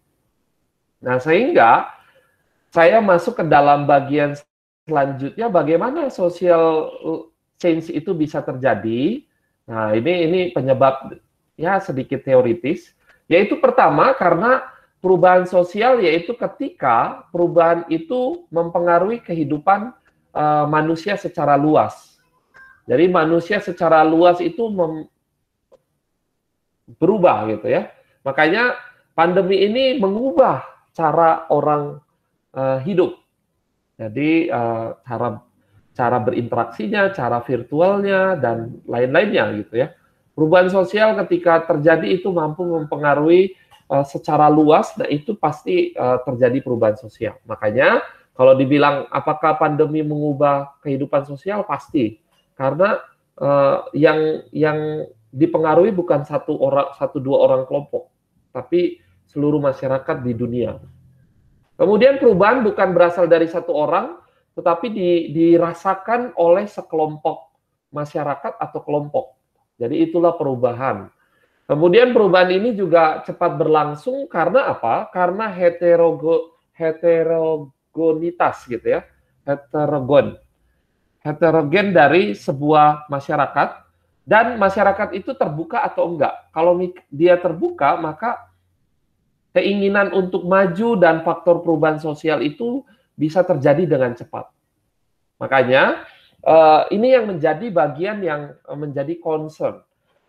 Nah, 1.01 1.17
sehingga 1.17 1.89
saya 2.69 3.01
masuk 3.01 3.41
ke 3.41 3.43
dalam 3.49 3.89
bagian 3.89 4.37
selanjutnya 4.85 5.49
bagaimana 5.49 6.13
social 6.13 6.93
change 7.57 7.89
itu 7.89 8.13
bisa 8.13 8.45
terjadi. 8.45 9.25
Nah, 9.65 9.97
ini 9.97 10.13
ini 10.29 10.39
penyebab 10.53 11.17
ya 11.57 11.81
sedikit 11.81 12.21
teoritis, 12.21 12.93
yaitu 13.25 13.57
pertama 13.57 14.13
karena 14.13 14.69
perubahan 15.01 15.49
sosial 15.49 15.97
yaitu 16.01 16.37
ketika 16.37 17.25
perubahan 17.33 17.85
itu 17.89 18.45
mempengaruhi 18.53 19.21
kehidupan 19.21 19.93
uh, 20.33 20.65
manusia 20.69 21.17
secara 21.17 21.57
luas. 21.57 22.21
Jadi 22.85 23.09
manusia 23.09 23.57
secara 23.57 24.05
luas 24.05 24.37
itu 24.37 24.69
mem, 24.69 25.09
berubah 26.87 27.49
gitu 27.49 27.67
ya. 27.69 27.89
Makanya 28.25 28.77
pandemi 29.17 29.65
ini 29.65 29.97
mengubah 29.97 30.65
cara 30.93 31.49
orang 31.49 31.99
uh, 32.55 32.79
hidup. 32.81 33.17
Jadi 33.95 34.51
uh, 34.51 34.97
cara 35.05 35.39
cara 35.95 36.17
berinteraksinya, 36.19 37.15
cara 37.15 37.39
virtualnya 37.39 38.35
dan 38.35 38.83
lain-lainnya 38.83 39.55
gitu 39.63 39.85
ya. 39.85 39.95
Perubahan 40.35 40.67
sosial 40.67 41.15
ketika 41.23 41.63
terjadi 41.63 42.19
itu 42.19 42.27
mampu 42.27 42.67
mempengaruhi 42.67 43.55
uh, 43.87 44.03
secara 44.03 44.51
luas 44.51 44.91
dan 44.99 45.07
itu 45.07 45.39
pasti 45.39 45.95
uh, 45.95 46.19
terjadi 46.27 46.59
perubahan 46.59 46.99
sosial. 46.99 47.39
Makanya 47.47 48.03
kalau 48.35 48.51
dibilang 48.59 49.07
apakah 49.15 49.55
pandemi 49.55 50.03
mengubah 50.03 50.75
kehidupan 50.83 51.23
sosial 51.23 51.63
pasti 51.63 52.19
karena 52.59 52.99
uh, 53.39 53.87
yang 53.95 54.43
yang 54.51 55.07
dipengaruhi 55.35 55.91
bukan 55.91 56.23
satu 56.23 56.55
orang 56.63 56.95
satu 56.95 57.19
dua 57.19 57.43
orang 57.43 57.67
kelompok, 57.67 58.07
tapi 58.55 59.03
seluruh 59.27 59.59
masyarakat 59.59 60.23
di 60.23 60.31
dunia. 60.31 60.79
Kemudian 61.75 62.23
perubahan 62.23 62.63
bukan 62.63 62.95
berasal 62.95 63.27
dari 63.27 63.51
satu 63.51 63.75
orang, 63.75 64.15
tetapi 64.55 64.87
di, 64.87 65.09
dirasakan 65.35 66.31
oleh 66.39 66.71
sekelompok 66.71 67.51
masyarakat 67.91 68.55
atau 68.55 68.79
kelompok. 68.79 69.35
Jadi 69.75 70.07
itulah 70.07 70.39
perubahan. 70.39 71.11
Kemudian 71.67 72.15
perubahan 72.15 72.55
ini 72.55 72.71
juga 72.71 73.19
cepat 73.27 73.59
berlangsung 73.59 74.31
karena 74.31 74.71
apa? 74.71 75.11
Karena 75.11 75.51
heterogo, 75.51 76.55
heterogonitas 76.71 78.63
gitu 78.71 78.95
ya, 78.95 79.03
heterogon, 79.43 80.39
heterogen 81.25 81.91
dari 81.91 82.37
sebuah 82.37 83.09
masyarakat 83.11 83.84
dan 84.25 84.57
masyarakat 84.57 85.13
itu 85.13 85.37
terbuka 85.37 85.85
atau 85.85 86.09
enggak. 86.09 86.33
Kalau 86.49 86.73
dia 87.13 87.37
terbuka, 87.37 87.93
maka 88.01 88.49
keinginan 89.53 90.11
untuk 90.11 90.43
maju 90.49 90.97
dan 90.97 91.21
faktor 91.21 91.61
perubahan 91.61 92.01
sosial 92.01 92.41
itu 92.41 92.81
bisa 93.13 93.45
terjadi 93.45 93.85
dengan 93.85 94.17
cepat. 94.17 94.49
Makanya 95.37 96.03
eh, 96.41 96.81
ini 96.91 97.13
yang 97.13 97.29
menjadi 97.29 97.69
bagian 97.69 98.19
yang 98.25 98.41
eh, 98.51 98.77
menjadi 98.77 99.13
concern. 99.21 99.85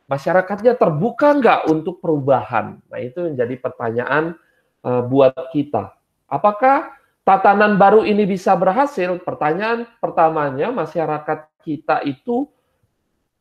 Masyarakatnya 0.07 0.79
terbuka 0.79 1.35
enggak 1.35 1.67
untuk 1.67 1.99
perubahan? 1.99 2.79
Nah 2.87 3.01
itu 3.03 3.33
menjadi 3.33 3.59
pertanyaan 3.59 4.37
eh, 4.85 5.03
buat 5.09 5.35
kita. 5.57 5.97
Apakah 6.29 6.95
tatanan 7.25 7.81
baru 7.81 8.05
ini 8.05 8.29
bisa 8.29 8.53
berhasil? 8.55 9.19
Pertanyaan 9.25 9.89
pertamanya 9.99 10.69
masyarakat 10.69 11.49
kita 11.65 12.05
itu 12.07 12.47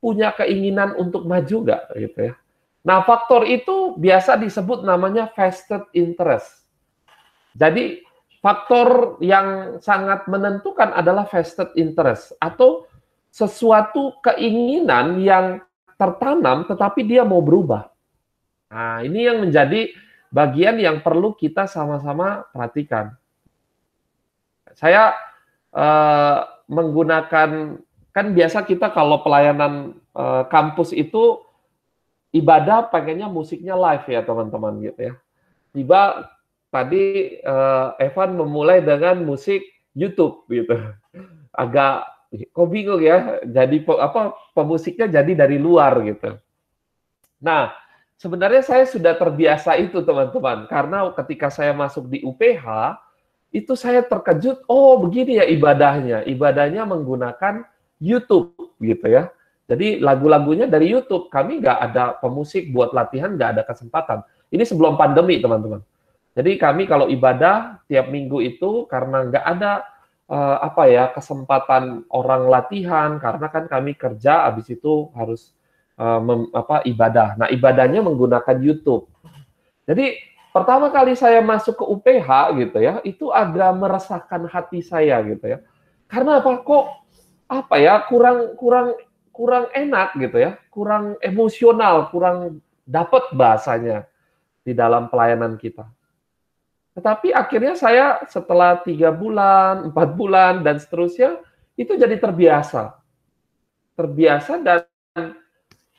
punya 0.06 0.30
keinginan 0.38 0.94
untuk 1.02 1.26
maju 1.26 1.66
nggak 1.66 1.84
gitu 1.98 2.20
ya. 2.30 2.34
Nah, 2.86 3.02
faktor 3.02 3.50
itu 3.50 3.98
biasa 3.98 4.38
disebut 4.38 4.86
namanya 4.86 5.26
vested 5.34 5.82
interest. 5.98 6.70
Jadi, 7.58 8.06
faktor 8.38 9.18
yang 9.26 9.82
sangat 9.82 10.30
menentukan 10.30 10.94
adalah 10.94 11.26
vested 11.26 11.74
interest 11.74 12.38
atau 12.38 12.86
sesuatu 13.34 14.22
keinginan 14.22 15.18
yang 15.18 15.66
tertanam 15.98 16.70
tetapi 16.70 17.02
dia 17.02 17.26
mau 17.26 17.42
berubah. 17.42 17.90
Nah, 18.70 19.02
ini 19.02 19.26
yang 19.26 19.42
menjadi 19.42 19.90
bagian 20.30 20.78
yang 20.78 21.02
perlu 21.02 21.34
kita 21.34 21.66
sama-sama 21.66 22.46
perhatikan. 22.54 23.18
Saya 24.78 25.16
uh, 25.74 26.40
menggunakan 26.70 27.82
kan 28.16 28.32
biasa 28.32 28.64
kita 28.64 28.96
kalau 28.96 29.20
pelayanan 29.20 29.92
uh, 30.16 30.48
kampus 30.48 30.96
itu 30.96 31.44
ibadah 32.32 32.88
pengennya 32.88 33.28
musiknya 33.28 33.76
live 33.76 34.08
ya 34.08 34.24
teman-teman 34.24 34.80
gitu 34.80 35.00
ya. 35.12 35.14
Tiba 35.76 36.32
tadi 36.72 37.36
uh, 37.44 37.92
Evan 38.00 38.40
memulai 38.40 38.80
dengan 38.80 39.20
musik 39.20 39.68
YouTube 39.92 40.48
gitu. 40.48 40.80
Agak 41.52 42.08
kok 42.56 42.68
bingung 42.72 43.04
ya. 43.04 43.44
Jadi 43.44 43.84
apa 43.84 44.32
pemusiknya 44.56 45.12
jadi 45.12 45.36
dari 45.36 45.60
luar 45.60 46.00
gitu. 46.08 46.40
Nah, 47.44 47.76
sebenarnya 48.16 48.64
saya 48.64 48.88
sudah 48.88 49.20
terbiasa 49.20 49.76
itu 49.76 50.00
teman-teman 50.08 50.72
karena 50.72 51.12
ketika 51.20 51.52
saya 51.52 51.76
masuk 51.76 52.08
di 52.08 52.24
UPH 52.24 52.96
itu 53.52 53.76
saya 53.76 54.04
terkejut, 54.04 54.64
oh 54.72 55.04
begini 55.04 55.40
ya 55.40 55.48
ibadahnya. 55.48 56.24
Ibadahnya 56.28 56.88
menggunakan 56.88 57.75
YouTube 58.00 58.76
gitu 58.80 59.08
ya. 59.08 59.32
Jadi 59.66 59.98
lagu-lagunya 59.98 60.70
dari 60.70 60.94
YouTube. 60.94 61.34
Kami 61.34 61.62
nggak 61.62 61.80
ada 61.92 62.04
pemusik 62.22 62.70
buat 62.70 62.94
latihan, 62.94 63.34
nggak 63.34 63.50
ada 63.58 63.64
kesempatan. 63.66 64.22
Ini 64.54 64.62
sebelum 64.62 64.94
pandemi, 64.94 65.42
teman-teman. 65.42 65.82
Jadi 66.36 66.60
kami 66.60 66.86
kalau 66.86 67.08
ibadah 67.08 67.80
tiap 67.88 68.12
minggu 68.12 68.44
itu 68.44 68.86
karena 68.92 69.26
nggak 69.26 69.46
ada 69.56 69.88
uh, 70.30 70.58
apa 70.62 70.84
ya 70.92 71.10
kesempatan 71.16 72.06
orang 72.12 72.52
latihan 72.52 73.18
karena 73.18 73.48
kan 73.50 73.66
kami 73.66 73.98
kerja, 73.98 74.46
habis 74.46 74.68
itu 74.70 75.10
harus 75.16 75.56
uh, 75.98 76.20
mem, 76.22 76.52
apa 76.54 76.86
ibadah. 76.86 77.40
Nah 77.40 77.48
ibadahnya 77.50 78.04
menggunakan 78.04 78.58
YouTube. 78.62 79.10
Jadi 79.88 80.20
pertama 80.52 80.92
kali 80.92 81.16
saya 81.18 81.40
masuk 81.42 81.82
ke 81.82 81.86
UPH 81.88 82.30
gitu 82.60 82.78
ya, 82.84 83.00
itu 83.02 83.32
agak 83.32 83.72
meresahkan 83.80 84.46
hati 84.46 84.84
saya 84.86 85.24
gitu 85.26 85.58
ya. 85.58 85.64
Karena 86.06 86.44
apa? 86.44 86.62
Kok 86.62 86.86
apa 87.46 87.76
ya 87.78 88.02
kurang 88.10 88.58
kurang 88.58 88.98
kurang 89.36 89.68
enak 89.76 90.16
gitu 90.16 90.40
ya, 90.40 90.56
kurang 90.72 91.20
emosional, 91.20 92.08
kurang 92.08 92.64
dapat 92.88 93.36
bahasanya 93.36 94.08
di 94.64 94.72
dalam 94.72 95.12
pelayanan 95.12 95.60
kita. 95.60 95.84
Tetapi 96.96 97.36
akhirnya 97.36 97.76
saya 97.76 98.24
setelah 98.32 98.80
tiga 98.80 99.12
bulan, 99.12 99.92
empat 99.92 100.16
bulan 100.16 100.64
dan 100.64 100.80
seterusnya 100.80 101.44
itu 101.76 102.00
jadi 102.00 102.16
terbiasa, 102.16 102.96
terbiasa 104.00 104.64
dan 104.64 104.88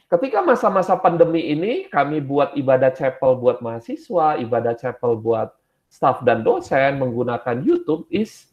ketika 0.08 0.40
masa-masa 0.40 0.96
pandemi 0.96 1.52
ini 1.52 1.84
kami 1.92 2.24
buat 2.24 2.56
ibadah 2.56 2.96
chapel 2.96 3.36
buat 3.36 3.60
mahasiswa, 3.60 4.40
ibadah 4.40 4.72
chapel 4.72 5.20
buat 5.20 5.52
staff 5.92 6.24
dan 6.24 6.40
dosen 6.40 6.96
menggunakan 6.96 7.60
YouTube 7.60 8.08
is 8.08 8.48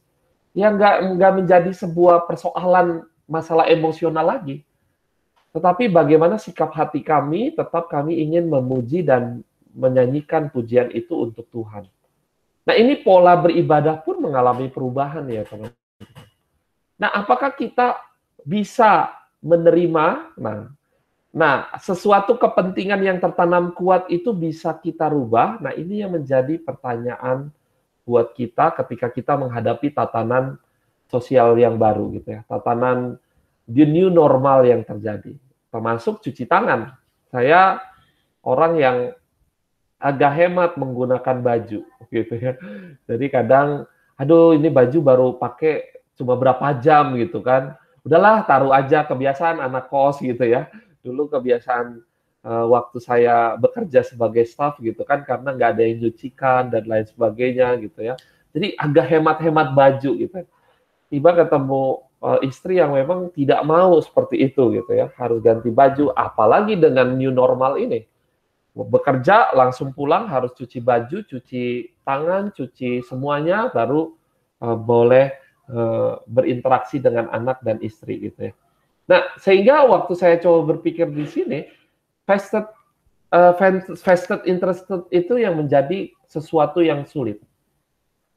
ya 0.53 0.69
nggak 0.69 1.17
nggak 1.17 1.33
menjadi 1.43 1.71
sebuah 1.73 2.29
persoalan 2.29 3.03
masalah 3.25 3.67
emosional 3.67 4.23
lagi. 4.23 4.61
Tetapi 5.53 5.85
bagaimana 5.89 6.41
sikap 6.41 6.73
hati 6.73 7.05
kami, 7.05 7.53
tetap 7.53 7.85
kami 7.85 8.17
ingin 8.25 8.49
memuji 8.49 9.05
dan 9.05 9.45
menyanyikan 9.73 10.49
pujian 10.49 10.89
itu 10.93 11.29
untuk 11.29 11.45
Tuhan. 11.53 11.85
Nah 12.63 12.75
ini 12.77 12.97
pola 13.01 13.37
beribadah 13.37 14.01
pun 14.01 14.23
mengalami 14.23 14.71
perubahan 14.71 15.25
ya 15.29 15.43
teman-teman. 15.45 15.77
Nah 16.97 17.09
apakah 17.11 17.51
kita 17.53 17.99
bisa 18.41 19.11
menerima, 19.43 20.37
nah, 20.39 20.71
nah 21.29 21.67
sesuatu 21.77 22.39
kepentingan 22.39 23.01
yang 23.03 23.17
tertanam 23.19 23.75
kuat 23.75 24.07
itu 24.07 24.31
bisa 24.31 24.71
kita 24.73 25.11
rubah. 25.11 25.59
Nah 25.59 25.73
ini 25.75 26.01
yang 26.01 26.15
menjadi 26.15 26.55
pertanyaan 26.63 27.51
buat 28.03 28.35
kita 28.35 28.75
ketika 28.83 29.07
kita 29.11 29.33
menghadapi 29.39 29.91
tatanan 29.95 30.59
sosial 31.07 31.55
yang 31.55 31.79
baru 31.79 32.11
gitu 32.19 32.39
ya, 32.39 32.41
tatanan 32.47 33.15
the 33.67 33.87
new 33.87 34.11
normal 34.11 34.63
yang 34.67 34.83
terjadi, 34.83 35.35
termasuk 35.71 36.19
cuci 36.19 36.43
tangan. 36.43 36.95
Saya 37.31 37.79
orang 38.43 38.73
yang 38.77 38.97
agak 40.03 40.31
hemat 40.35 40.71
menggunakan 40.75 41.39
baju 41.39 41.81
gitu 42.15 42.33
ya. 42.35 42.59
Jadi 43.07 43.25
kadang 43.31 43.87
aduh 44.19 44.53
ini 44.53 44.67
baju 44.67 44.97
baru 44.99 45.27
pakai 45.39 46.03
cuma 46.19 46.35
berapa 46.35 46.75
jam 46.83 47.15
gitu 47.15 47.39
kan. 47.39 47.79
Udahlah 48.03 48.43
taruh 48.43 48.75
aja 48.75 49.07
kebiasaan 49.07 49.63
anak 49.63 49.87
kos 49.87 50.19
gitu 50.19 50.43
ya. 50.43 50.67
Dulu 50.99 51.31
kebiasaan 51.31 52.03
uh, 52.43 52.65
waktu 52.69 52.99
saya 52.99 53.55
bekerja 53.57 54.03
sebagai 54.03 54.43
staff 54.45 54.77
gitu 54.83 55.01
kan 55.07 55.23
karena 55.23 55.55
nggak 55.55 55.69
ada 55.75 55.83
yang 55.83 55.97
nyucikan 56.03 56.69
dan 56.69 56.83
lain 56.85 57.07
sebagainya 57.07 57.79
gitu 57.79 57.99
ya. 58.03 58.15
Jadi 58.53 58.77
agak 58.77 59.09
hemat-hemat 59.09 59.73
baju 59.73 60.11
gitu. 60.19 60.45
Tiba 61.09 61.29
ketemu 61.33 61.81
uh, 62.21 62.39
istri 62.45 62.77
yang 62.77 62.93
memang 62.93 63.33
tidak 63.33 63.65
mau 63.65 63.97
seperti 63.97 64.45
itu 64.45 64.77
gitu 64.77 64.91
ya, 64.93 65.09
harus 65.17 65.41
ganti 65.41 65.73
baju 65.73 66.13
apalagi 66.13 66.77
dengan 66.77 67.17
new 67.17 67.33
normal 67.33 67.81
ini. 67.81 68.05
Bekerja 68.73 69.53
langsung 69.53 69.93
pulang 69.93 70.25
harus 70.25 70.53
cuci 70.57 70.81
baju, 70.81 71.21
cuci 71.25 71.93
tangan, 72.01 72.49
cuci 72.53 73.05
semuanya 73.05 73.69
baru 73.73 74.13
uh, 74.61 74.77
boleh 74.77 75.41
berinteraksi 76.27 76.99
dengan 76.99 77.31
anak 77.31 77.63
dan 77.63 77.79
istri 77.79 78.19
gitu 78.19 78.51
ya. 78.51 78.53
Nah, 79.07 79.31
sehingga 79.39 79.87
waktu 79.87 80.11
saya 80.11 80.35
coba 80.35 80.75
berpikir 80.75 81.07
di 81.07 81.23
sini, 81.23 81.59
vested 82.23 82.65
uh, 83.33 83.53
vested 83.97 84.41
interested 84.45 85.03
itu 85.09 85.41
yang 85.41 85.57
menjadi 85.57 86.13
sesuatu 86.29 86.79
yang 86.79 87.03
sulit. 87.09 87.41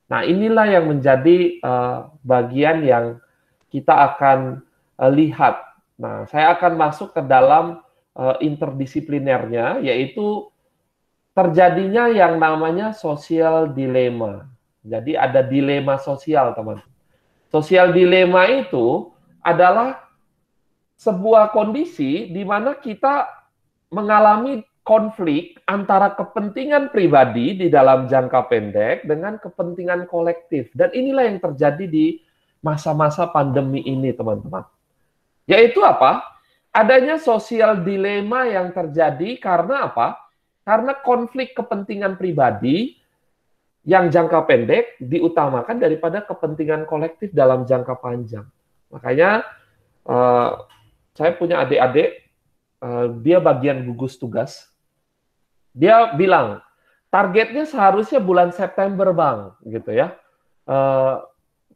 Nah, 0.06 0.22
inilah 0.22 0.66
yang 0.70 0.86
menjadi 0.86 1.58
uh, 1.60 2.12
bagian 2.22 2.86
yang 2.86 3.06
kita 3.68 4.14
akan 4.14 4.62
uh, 4.96 5.10
lihat. 5.10 5.58
Nah, 5.98 6.28
saya 6.30 6.54
akan 6.54 6.78
masuk 6.78 7.10
ke 7.16 7.22
dalam 7.26 7.82
uh, 8.14 8.36
interdisiplinernya, 8.38 9.82
yaitu 9.82 10.46
terjadinya 11.34 12.06
yang 12.08 12.38
namanya 12.38 12.94
sosial 12.94 13.68
dilema. 13.74 14.46
Jadi 14.86 15.18
ada 15.18 15.42
dilema 15.42 15.98
sosial, 15.98 16.54
teman. 16.54 16.78
Sosial 17.50 17.90
dilema 17.90 18.46
itu 18.46 19.10
adalah 19.42 20.06
sebuah 20.96 21.50
kondisi 21.50 22.30
di 22.30 22.46
mana 22.46 22.78
kita 22.78 23.26
mengalami 23.90 24.66
konflik 24.86 25.58
antara 25.66 26.14
kepentingan 26.14 26.94
pribadi 26.94 27.58
di 27.58 27.66
dalam 27.66 28.06
jangka 28.06 28.46
pendek 28.46 29.02
dengan 29.02 29.38
kepentingan 29.42 30.06
kolektif. 30.06 30.70
Dan 30.70 30.94
inilah 30.94 31.26
yang 31.26 31.42
terjadi 31.42 31.84
di 31.90 32.22
masa-masa 32.62 33.26
pandemi 33.26 33.82
ini, 33.82 34.14
teman-teman. 34.14 34.62
Yaitu 35.50 35.82
apa? 35.82 36.22
Adanya 36.70 37.18
sosial 37.18 37.82
dilema 37.82 38.46
yang 38.46 38.70
terjadi 38.70 39.38
karena 39.42 39.90
apa? 39.90 40.22
Karena 40.66 40.98
konflik 40.98 41.54
kepentingan 41.54 42.18
pribadi 42.18 42.98
yang 43.86 44.10
jangka 44.10 44.50
pendek 44.50 44.98
diutamakan 44.98 45.78
daripada 45.78 46.26
kepentingan 46.26 46.90
kolektif 46.90 47.30
dalam 47.30 47.62
jangka 47.62 47.94
panjang. 48.02 48.42
Makanya 48.90 49.46
uh, 50.10 50.66
saya 51.14 51.32
punya 51.38 51.62
adik-adik, 51.62 52.25
uh, 52.80 53.06
dia 53.20 53.38
bagian 53.38 53.84
gugus 53.86 54.16
tugas. 54.16 54.68
Dia 55.76 56.16
bilang 56.16 56.64
targetnya 57.12 57.68
seharusnya 57.68 58.20
bulan 58.20 58.52
September 58.52 59.12
bang, 59.12 59.52
gitu 59.68 59.92
ya. 59.92 60.16
Uh, 60.66 61.22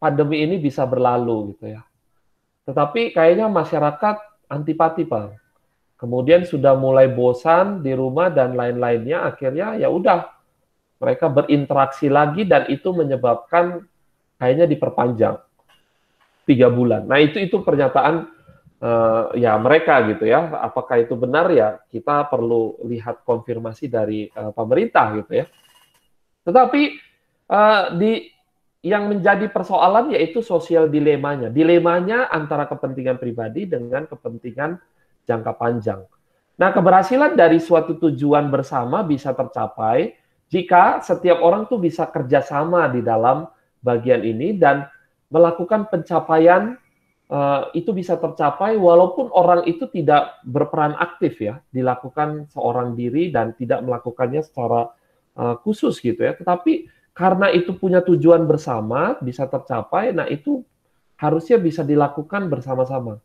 pandemi 0.01 0.43
ini 0.43 0.57
bisa 0.57 0.89
berlalu, 0.89 1.55
gitu 1.55 1.77
ya. 1.77 1.83
Tetapi 2.65 3.13
kayaknya 3.13 3.47
masyarakat 3.49 4.17
antipati 4.49 5.05
bang. 5.05 5.37
Kemudian 6.01 6.49
sudah 6.49 6.73
mulai 6.73 7.13
bosan 7.13 7.85
di 7.85 7.93
rumah 7.93 8.33
dan 8.33 8.57
lain-lainnya, 8.57 9.21
akhirnya 9.29 9.77
ya 9.77 9.93
udah 9.93 10.33
mereka 10.97 11.29
berinteraksi 11.29 12.09
lagi 12.09 12.49
dan 12.49 12.69
itu 12.73 12.93
menyebabkan 12.93 13.85
kayaknya 14.41 14.65
diperpanjang 14.65 15.37
tiga 16.49 16.73
bulan. 16.73 17.05
Nah 17.05 17.21
itu 17.21 17.37
itu 17.41 17.61
pernyataan 17.61 18.33
uh, 18.81 19.33
ya 19.37 19.55
mereka 19.61 20.03
gitu 20.09 20.27
ya. 20.27 20.51
Apakah 20.61 21.01
itu 21.01 21.15
benar 21.15 21.49
ya? 21.53 21.79
Kita 21.89 22.27
perlu 22.27 22.81
lihat 22.89 23.23
konfirmasi 23.23 23.87
dari 23.87 24.27
uh, 24.33 24.51
pemerintah 24.51 25.15
gitu 25.21 25.45
ya. 25.45 25.47
Tetapi 26.45 26.83
uh, 27.53 27.83
di 27.95 28.27
yang 28.81 29.13
menjadi 29.13 29.53
persoalan 29.53 30.17
yaitu 30.17 30.41
sosial 30.41 30.89
dilemanya. 30.89 31.53
Dilemanya 31.53 32.33
antara 32.33 32.65
kepentingan 32.65 33.21
pribadi 33.21 33.69
dengan 33.69 34.09
kepentingan 34.09 34.81
jangka 35.29 35.53
panjang. 35.61 36.01
Nah, 36.57 36.73
keberhasilan 36.73 37.37
dari 37.37 37.61
suatu 37.61 37.97
tujuan 37.97 38.49
bersama 38.49 39.05
bisa 39.05 39.37
tercapai 39.37 40.17
jika 40.49 41.01
setiap 41.05 41.41
orang 41.45 41.69
tuh 41.69 41.81
bisa 41.81 42.09
kerjasama 42.09 42.89
di 42.89 43.05
dalam 43.05 43.49
bagian 43.85 44.21
ini 44.25 44.57
dan 44.57 44.89
melakukan 45.31 45.89
pencapaian 45.89 46.77
uh, 47.31 47.71
itu 47.73 47.95
bisa 47.95 48.19
tercapai 48.19 48.75
walaupun 48.77 49.31
orang 49.31 49.65
itu 49.71 49.87
tidak 49.89 50.43
berperan 50.43 50.99
aktif 50.99 51.39
ya, 51.39 51.63
dilakukan 51.71 52.51
seorang 52.51 52.99
diri 52.99 53.31
dan 53.31 53.55
tidak 53.55 53.81
melakukannya 53.87 54.43
secara 54.43 54.91
uh, 55.39 55.55
khusus 55.63 56.03
gitu 56.03 56.21
ya. 56.27 56.35
Tetapi 56.35 56.91
karena 57.15 57.49
itu 57.55 57.73
punya 57.79 58.03
tujuan 58.03 58.45
bersama 58.45 59.17
bisa 59.23 59.47
tercapai, 59.47 60.11
nah 60.11 60.27
itu 60.27 60.67
harusnya 61.17 61.57
bisa 61.61 61.87
dilakukan 61.87 62.51
bersama-sama. 62.51 63.23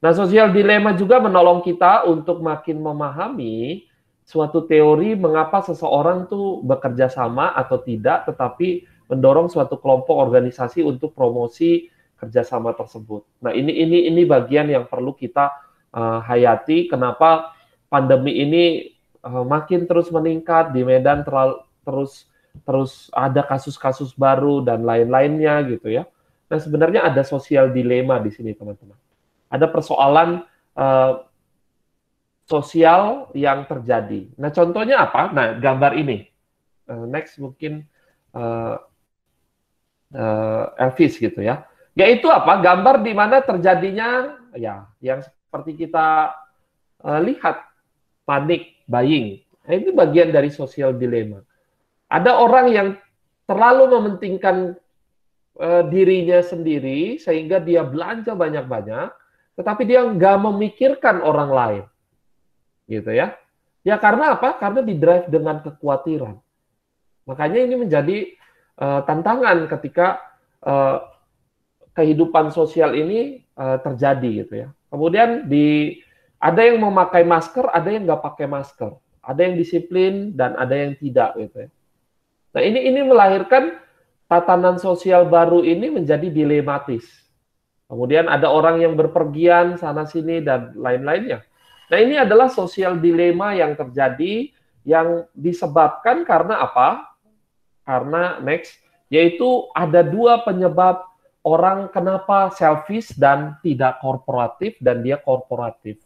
Nah, 0.00 0.12
sosial 0.16 0.48
dilema 0.48 0.96
juga 0.96 1.20
menolong 1.20 1.60
kita 1.60 2.08
untuk 2.08 2.40
makin 2.40 2.80
memahami 2.80 3.84
suatu 4.24 4.64
teori 4.64 5.12
mengapa 5.12 5.60
seseorang 5.60 6.24
tuh 6.24 6.64
bekerja 6.64 7.12
sama 7.12 7.52
atau 7.52 7.76
tidak, 7.84 8.24
tetapi 8.30 8.88
mendorong 9.10 9.50
suatu 9.50 9.76
kelompok 9.76 10.16
organisasi 10.16 10.86
untuk 10.86 11.12
promosi 11.12 11.90
kerjasama 12.20 12.76
tersebut. 12.76 13.24
Nah 13.40 13.56
ini 13.56 13.72
ini 13.72 14.04
ini 14.12 14.28
bagian 14.28 14.68
yang 14.68 14.84
perlu 14.84 15.16
kita 15.16 15.48
uh, 15.96 16.20
hayati. 16.20 16.92
Kenapa 16.92 17.56
pandemi 17.88 18.36
ini 18.36 18.92
uh, 19.24 19.42
makin 19.42 19.88
terus 19.88 20.12
meningkat 20.12 20.76
di 20.76 20.84
Medan 20.84 21.24
terlalu, 21.24 21.64
terus 21.82 22.28
terus 22.68 23.08
ada 23.16 23.40
kasus-kasus 23.40 24.12
baru 24.12 24.60
dan 24.60 24.84
lain-lainnya 24.84 25.64
gitu 25.64 25.88
ya. 25.88 26.04
Nah 26.52 26.58
sebenarnya 26.60 27.08
ada 27.08 27.24
sosial 27.24 27.72
dilema 27.72 28.20
di 28.20 28.28
sini 28.28 28.52
teman-teman. 28.52 28.98
Ada 29.48 29.66
persoalan 29.70 30.44
uh, 30.76 31.24
sosial 32.44 33.32
yang 33.32 33.64
terjadi. 33.64 34.28
Nah 34.36 34.52
contohnya 34.52 35.08
apa? 35.08 35.32
Nah 35.32 35.56
gambar 35.56 35.96
ini. 35.96 36.28
Uh, 36.90 37.06
next 37.06 37.38
mungkin 37.38 37.86
uh, 38.34 38.82
uh, 40.14 40.64
Elvis 40.74 41.22
gitu 41.22 41.38
ya 41.38 41.69
yaitu 41.98 42.30
apa? 42.30 42.60
Gambar 42.62 43.02
di 43.02 43.12
mana 43.14 43.42
terjadinya 43.42 44.38
ya 44.54 44.86
yang 45.02 45.22
seperti 45.22 45.86
kita 45.86 46.34
uh, 47.02 47.20
lihat 47.22 47.66
panik 48.22 48.78
buying. 48.86 49.42
Nah, 49.66 49.74
ini 49.74 49.90
bagian 49.90 50.30
dari 50.30 50.50
sosial 50.50 50.94
dilema. 50.94 51.42
Ada 52.10 52.38
orang 52.38 52.66
yang 52.70 52.88
terlalu 53.46 53.98
mementingkan 53.98 54.78
uh, 55.58 55.82
dirinya 55.90 56.38
sendiri 56.42 57.18
sehingga 57.18 57.58
dia 57.58 57.82
belanja 57.82 58.34
banyak-banyak, 58.34 59.10
tetapi 59.58 59.82
dia 59.86 60.06
nggak 60.06 60.36
memikirkan 60.38 61.22
orang 61.22 61.50
lain, 61.50 61.84
gitu 62.86 63.10
ya. 63.10 63.34
Ya 63.82 63.98
karena 63.98 64.38
apa? 64.38 64.58
Karena 64.58 64.86
di 64.86 64.94
drive 64.94 65.26
dengan 65.26 65.62
kekhawatiran. 65.62 66.38
Makanya 67.26 67.58
ini 67.62 67.74
menjadi 67.78 68.18
uh, 68.78 69.02
tantangan 69.06 69.66
ketika 69.66 70.18
uh, 70.62 71.09
kehidupan 71.94 72.54
sosial 72.54 72.94
ini 72.94 73.42
uh, 73.58 73.78
terjadi 73.82 74.46
gitu 74.46 74.54
ya. 74.66 74.68
Kemudian 74.90 75.46
di 75.46 75.98
ada 76.40 76.64
yang 76.64 76.80
memakai 76.80 77.22
masker, 77.22 77.68
ada 77.70 77.88
yang 77.92 78.08
nggak 78.08 78.22
pakai 78.24 78.46
masker, 78.48 78.96
ada 79.20 79.40
yang 79.40 79.54
disiplin 79.54 80.32
dan 80.32 80.56
ada 80.56 80.72
yang 80.72 80.96
tidak 80.96 81.36
gitu 81.36 81.66
ya. 81.66 81.70
Nah 82.50 82.62
ini 82.64 82.80
ini 82.90 83.00
melahirkan 83.06 83.78
tatanan 84.26 84.78
sosial 84.78 85.26
baru 85.26 85.62
ini 85.62 85.90
menjadi 85.90 86.30
dilematis. 86.30 87.06
Kemudian 87.90 88.30
ada 88.30 88.46
orang 88.46 88.78
yang 88.78 88.94
berpergian 88.94 89.74
sana 89.74 90.06
sini 90.06 90.38
dan 90.38 90.74
lain-lainnya. 90.78 91.42
Nah 91.90 91.98
ini 91.98 92.14
adalah 92.14 92.46
sosial 92.46 93.02
dilema 93.02 93.50
yang 93.50 93.74
terjadi 93.74 94.54
yang 94.86 95.26
disebabkan 95.34 96.22
karena 96.22 96.62
apa? 96.62 97.18
Karena 97.82 98.38
next 98.38 98.78
yaitu 99.10 99.66
ada 99.74 100.06
dua 100.06 100.46
penyebab 100.46 101.09
orang 101.44 101.88
kenapa 101.88 102.52
selfish 102.52 103.16
dan 103.16 103.56
tidak 103.64 104.00
korporatif 104.04 104.76
dan 104.80 105.00
dia 105.00 105.16
korporatif. 105.20 106.00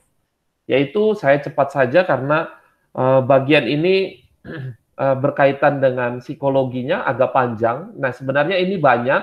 Yaitu 0.64 1.12
saya 1.18 1.42
cepat 1.42 1.74
saja 1.74 2.06
karena 2.06 2.48
uh, 2.96 3.20
bagian 3.20 3.66
ini 3.66 4.24
uh, 4.96 5.16
berkaitan 5.22 5.82
dengan 5.82 6.22
psikologinya 6.22 7.04
agak 7.04 7.34
panjang. 7.34 7.92
Nah, 7.98 8.14
sebenarnya 8.14 8.56
ini 8.62 8.78
banyak, 8.78 9.22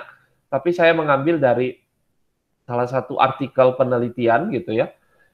tapi 0.52 0.70
saya 0.76 0.92
mengambil 0.92 1.40
dari 1.40 1.80
salah 2.68 2.86
satu 2.86 3.18
artikel 3.18 3.74
penelitian 3.80 4.52
gitu 4.54 4.76
ya. 4.76 4.92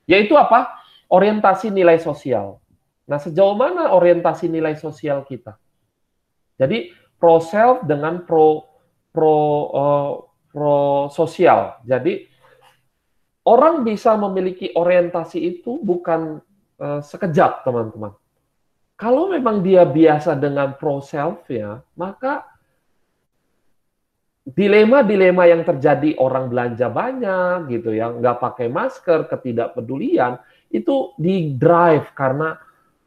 Yaitu 0.07 0.37
apa? 0.39 0.79
Orientasi 1.11 1.73
nilai 1.73 1.99
sosial. 1.99 2.63
Nah, 3.07 3.19
sejauh 3.19 3.55
mana 3.55 3.91
orientasi 3.95 4.51
nilai 4.51 4.75
sosial 4.75 5.23
kita? 5.23 5.55
Jadi 6.59 6.91
pro 7.17 7.39
self 7.39 7.85
dengan 7.85 8.23
pro 8.27 8.65
pro 9.15 9.37
uh, 9.73 10.11
pro 10.57 11.13
sosial. 11.13 11.77
Jadi 11.85 12.25
orang 13.45 13.85
bisa 13.85 14.17
memiliki 14.17 14.73
orientasi 14.73 15.37
itu 15.37 15.77
bukan 15.77 16.41
uh, 16.81 17.01
sekejap, 17.05 17.61
teman-teman. 17.61 18.17
Kalau 18.97 19.29
memang 19.29 19.61
dia 19.61 19.85
biasa 19.85 20.33
dengan 20.33 20.73
pro 20.73 20.97
self 21.05 21.45
ya, 21.45 21.85
maka 21.93 22.49
dilema-dilema 24.41 25.45
yang 25.45 25.61
terjadi 25.61 26.17
orang 26.17 26.49
belanja 26.49 26.89
banyak 26.89 27.69
gitu 27.69 27.93
ya, 27.93 28.09
nggak 28.09 28.41
pakai 28.41 28.73
masker, 28.73 29.29
ketidakpedulian 29.29 30.41
itu 30.73 31.13
di 31.21 31.53
drive 31.53 32.09
karena 32.17 32.57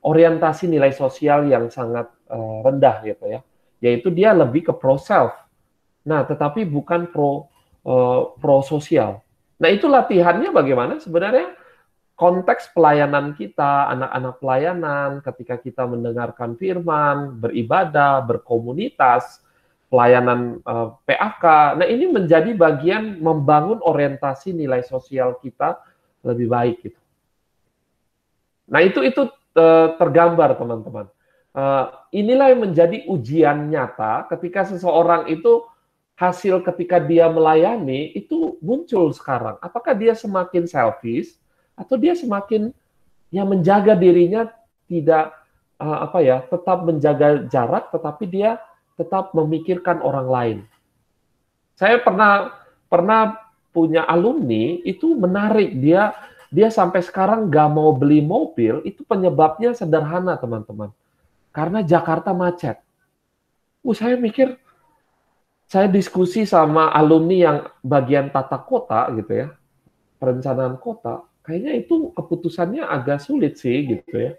orientasi 0.06 0.70
nilai 0.70 0.94
sosial 0.94 1.50
yang 1.50 1.66
sangat 1.74 2.06
uh, 2.30 2.62
rendah 2.62 3.02
gitu 3.02 3.26
ya, 3.26 3.40
yaitu 3.82 4.14
dia 4.14 4.30
lebih 4.30 4.70
ke 4.70 4.72
pro 4.78 4.94
self 4.94 5.34
Nah, 6.04 6.24
tetapi 6.24 6.64
bukan 6.64 7.12
pro 7.12 7.50
uh, 7.84 8.32
pro 8.40 8.64
sosial. 8.64 9.20
Nah, 9.60 9.68
itu 9.68 9.84
latihannya 9.88 10.50
bagaimana? 10.52 10.96
Sebenarnya 10.96 11.52
konteks 12.16 12.72
pelayanan 12.72 13.36
kita, 13.36 13.92
anak-anak 13.92 14.34
pelayanan, 14.40 15.10
ketika 15.24 15.56
kita 15.60 15.84
mendengarkan 15.84 16.56
firman, 16.56 17.40
beribadah, 17.40 18.24
berkomunitas, 18.24 19.44
pelayanan 19.92 20.60
uh, 20.64 20.96
eh, 21.08 21.16
PAK. 21.16 21.44
Nah, 21.80 21.86
ini 21.88 22.08
menjadi 22.08 22.52
bagian 22.56 23.20
membangun 23.20 23.80
orientasi 23.84 24.56
nilai 24.56 24.84
sosial 24.84 25.36
kita 25.40 25.80
lebih 26.24 26.48
baik 26.48 26.76
gitu. 26.84 27.00
Nah, 28.70 28.80
itu 28.84 29.02
itu 29.04 29.28
uh, 29.56 29.96
tergambar 29.96 30.56
teman-teman. 30.56 31.08
Inilah 32.14 32.54
yang 32.54 32.62
menjadi 32.62 33.10
ujian 33.10 33.74
nyata 33.74 34.30
ketika 34.30 34.70
seseorang 34.70 35.26
itu 35.26 35.66
hasil 36.20 36.60
ketika 36.60 37.00
dia 37.00 37.32
melayani 37.32 38.12
itu 38.12 38.60
muncul 38.60 39.08
sekarang. 39.16 39.56
Apakah 39.64 39.96
dia 39.96 40.12
semakin 40.12 40.68
selfish 40.68 41.32
atau 41.72 41.96
dia 41.96 42.12
semakin 42.12 42.76
yang 43.32 43.48
menjaga 43.48 43.96
dirinya 43.96 44.52
tidak 44.84 45.32
uh, 45.80 46.04
apa 46.04 46.18
ya, 46.20 46.44
tetap 46.44 46.84
menjaga 46.84 47.48
jarak 47.48 47.88
tetapi 47.88 48.24
dia 48.28 48.60
tetap 49.00 49.32
memikirkan 49.32 50.04
orang 50.04 50.28
lain. 50.28 50.58
Saya 51.80 51.96
pernah 52.04 52.52
pernah 52.92 53.40
punya 53.72 54.04
alumni 54.04 54.76
itu 54.84 55.16
menarik 55.16 55.72
dia 55.80 56.12
dia 56.52 56.68
sampai 56.68 57.00
sekarang 57.00 57.48
nggak 57.48 57.68
mau 57.72 57.96
beli 57.96 58.20
mobil 58.20 58.84
itu 58.84 59.06
penyebabnya 59.06 59.72
sederhana 59.72 60.34
teman-teman 60.34 60.90
karena 61.54 61.78
Jakarta 61.80 62.34
macet 62.34 62.82
Uh, 63.80 63.96
saya 63.96 64.16
mikir, 64.20 64.60
saya 65.70 65.86
diskusi 65.86 66.42
sama 66.42 66.90
alumni 66.90 67.36
yang 67.38 67.58
bagian 67.86 68.34
tata 68.34 68.58
kota 68.58 69.06
gitu 69.14 69.46
ya, 69.46 69.54
perencanaan 70.18 70.74
kota, 70.82 71.22
kayaknya 71.46 71.78
itu 71.78 72.10
keputusannya 72.10 72.82
agak 72.82 73.22
sulit 73.22 73.54
sih 73.54 73.86
gitu 73.86 74.18
ya. 74.18 74.32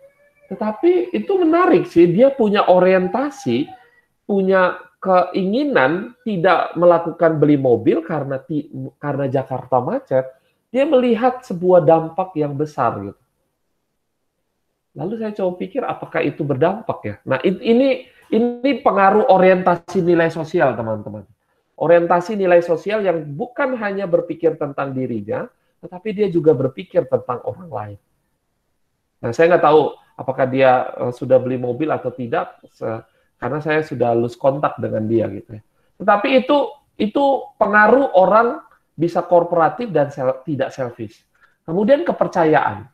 Tetapi 0.52 1.16
itu 1.16 1.32
menarik 1.40 1.88
sih, 1.88 2.12
dia 2.12 2.36
punya 2.36 2.68
orientasi, 2.68 3.64
punya 4.28 4.76
keinginan 5.00 6.20
tidak 6.28 6.76
melakukan 6.76 7.40
beli 7.40 7.56
mobil 7.56 8.04
karena 8.04 8.44
karena 9.00 9.26
Jakarta 9.32 9.80
macet, 9.80 10.28
dia 10.68 10.84
melihat 10.84 11.48
sebuah 11.48 11.88
dampak 11.88 12.36
yang 12.36 12.60
besar 12.60 13.00
gitu. 13.00 13.24
Lalu 15.00 15.14
saya 15.16 15.32
coba 15.32 15.52
pikir 15.56 15.88
apakah 15.88 16.20
itu 16.20 16.44
berdampak 16.44 17.00
ya? 17.08 17.16
Nah, 17.24 17.40
ini 17.48 18.12
ini 18.32 18.80
pengaruh 18.80 19.28
orientasi 19.28 20.00
nilai 20.00 20.32
sosial, 20.32 20.74
teman-teman. 20.74 21.28
Orientasi 21.76 22.40
nilai 22.40 22.64
sosial 22.64 23.04
yang 23.04 23.22
bukan 23.36 23.76
hanya 23.76 24.08
berpikir 24.08 24.56
tentang 24.56 24.96
dirinya, 24.96 25.52
tetapi 25.84 26.16
dia 26.16 26.28
juga 26.32 26.56
berpikir 26.56 27.06
tentang 27.12 27.44
orang 27.44 27.70
lain. 27.70 28.00
Nah, 29.22 29.32
saya 29.36 29.52
nggak 29.52 29.66
tahu 29.66 29.82
apakah 30.16 30.46
dia 30.48 30.72
eh, 30.96 31.14
sudah 31.14 31.38
beli 31.44 31.60
mobil 31.60 31.92
atau 31.92 32.10
tidak, 32.14 32.62
karena 33.42 33.60
saya 33.60 33.82
sudah 33.82 34.14
lose 34.14 34.38
kontak 34.38 34.78
dengan 34.78 35.04
dia 35.10 35.26
gitu 35.28 35.58
ya. 35.58 35.62
Tetapi 35.98 36.46
itu 36.46 36.58
itu 37.02 37.26
pengaruh 37.58 38.14
orang 38.14 38.62
bisa 38.94 39.26
korporatif 39.26 39.90
dan 39.90 40.14
sel, 40.14 40.46
tidak 40.46 40.70
selfish. 40.70 41.26
Kemudian 41.66 42.06
kepercayaan. 42.06 42.86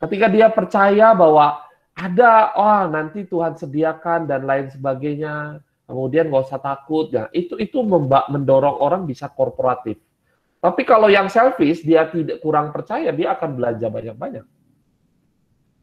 Ketika 0.00 0.26
dia 0.32 0.48
percaya 0.48 1.12
bahwa 1.12 1.60
ada, 2.00 2.56
oh 2.56 2.82
nanti 2.88 3.28
Tuhan 3.28 3.60
sediakan 3.60 4.24
dan 4.24 4.48
lain 4.48 4.72
sebagainya, 4.72 5.60
kemudian 5.84 6.32
nggak 6.32 6.48
usah 6.48 6.56
takut. 6.56 7.12
Ya, 7.12 7.28
itu 7.36 7.60
itu 7.60 7.84
mendorong 8.32 8.80
orang 8.80 9.04
bisa 9.04 9.28
korporatif. 9.28 10.00
Tapi 10.60 10.82
kalau 10.88 11.12
yang 11.12 11.28
selfish, 11.28 11.84
dia 11.84 12.08
tidak 12.08 12.40
kurang 12.40 12.72
percaya, 12.72 13.12
dia 13.12 13.36
akan 13.36 13.56
belanja 13.56 13.86
banyak-banyak. 13.88 14.46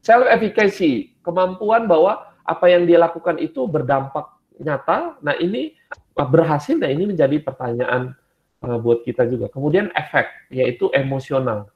Self 0.02 0.26
efficacy, 0.30 1.18
kemampuan 1.22 1.86
bahwa 1.86 2.34
apa 2.46 2.66
yang 2.70 2.86
dia 2.90 2.98
lakukan 3.02 3.38
itu 3.38 3.66
berdampak 3.66 4.38
nyata. 4.58 5.22
Nah 5.22 5.38
ini 5.38 5.78
berhasil, 6.14 6.78
nah 6.78 6.90
ini 6.90 7.14
menjadi 7.14 7.42
pertanyaan 7.42 8.18
uh, 8.66 8.78
buat 8.82 9.06
kita 9.06 9.26
juga. 9.30 9.50
Kemudian 9.54 9.90
efek, 9.94 10.30
yaitu 10.50 10.90
emosional. 10.94 11.70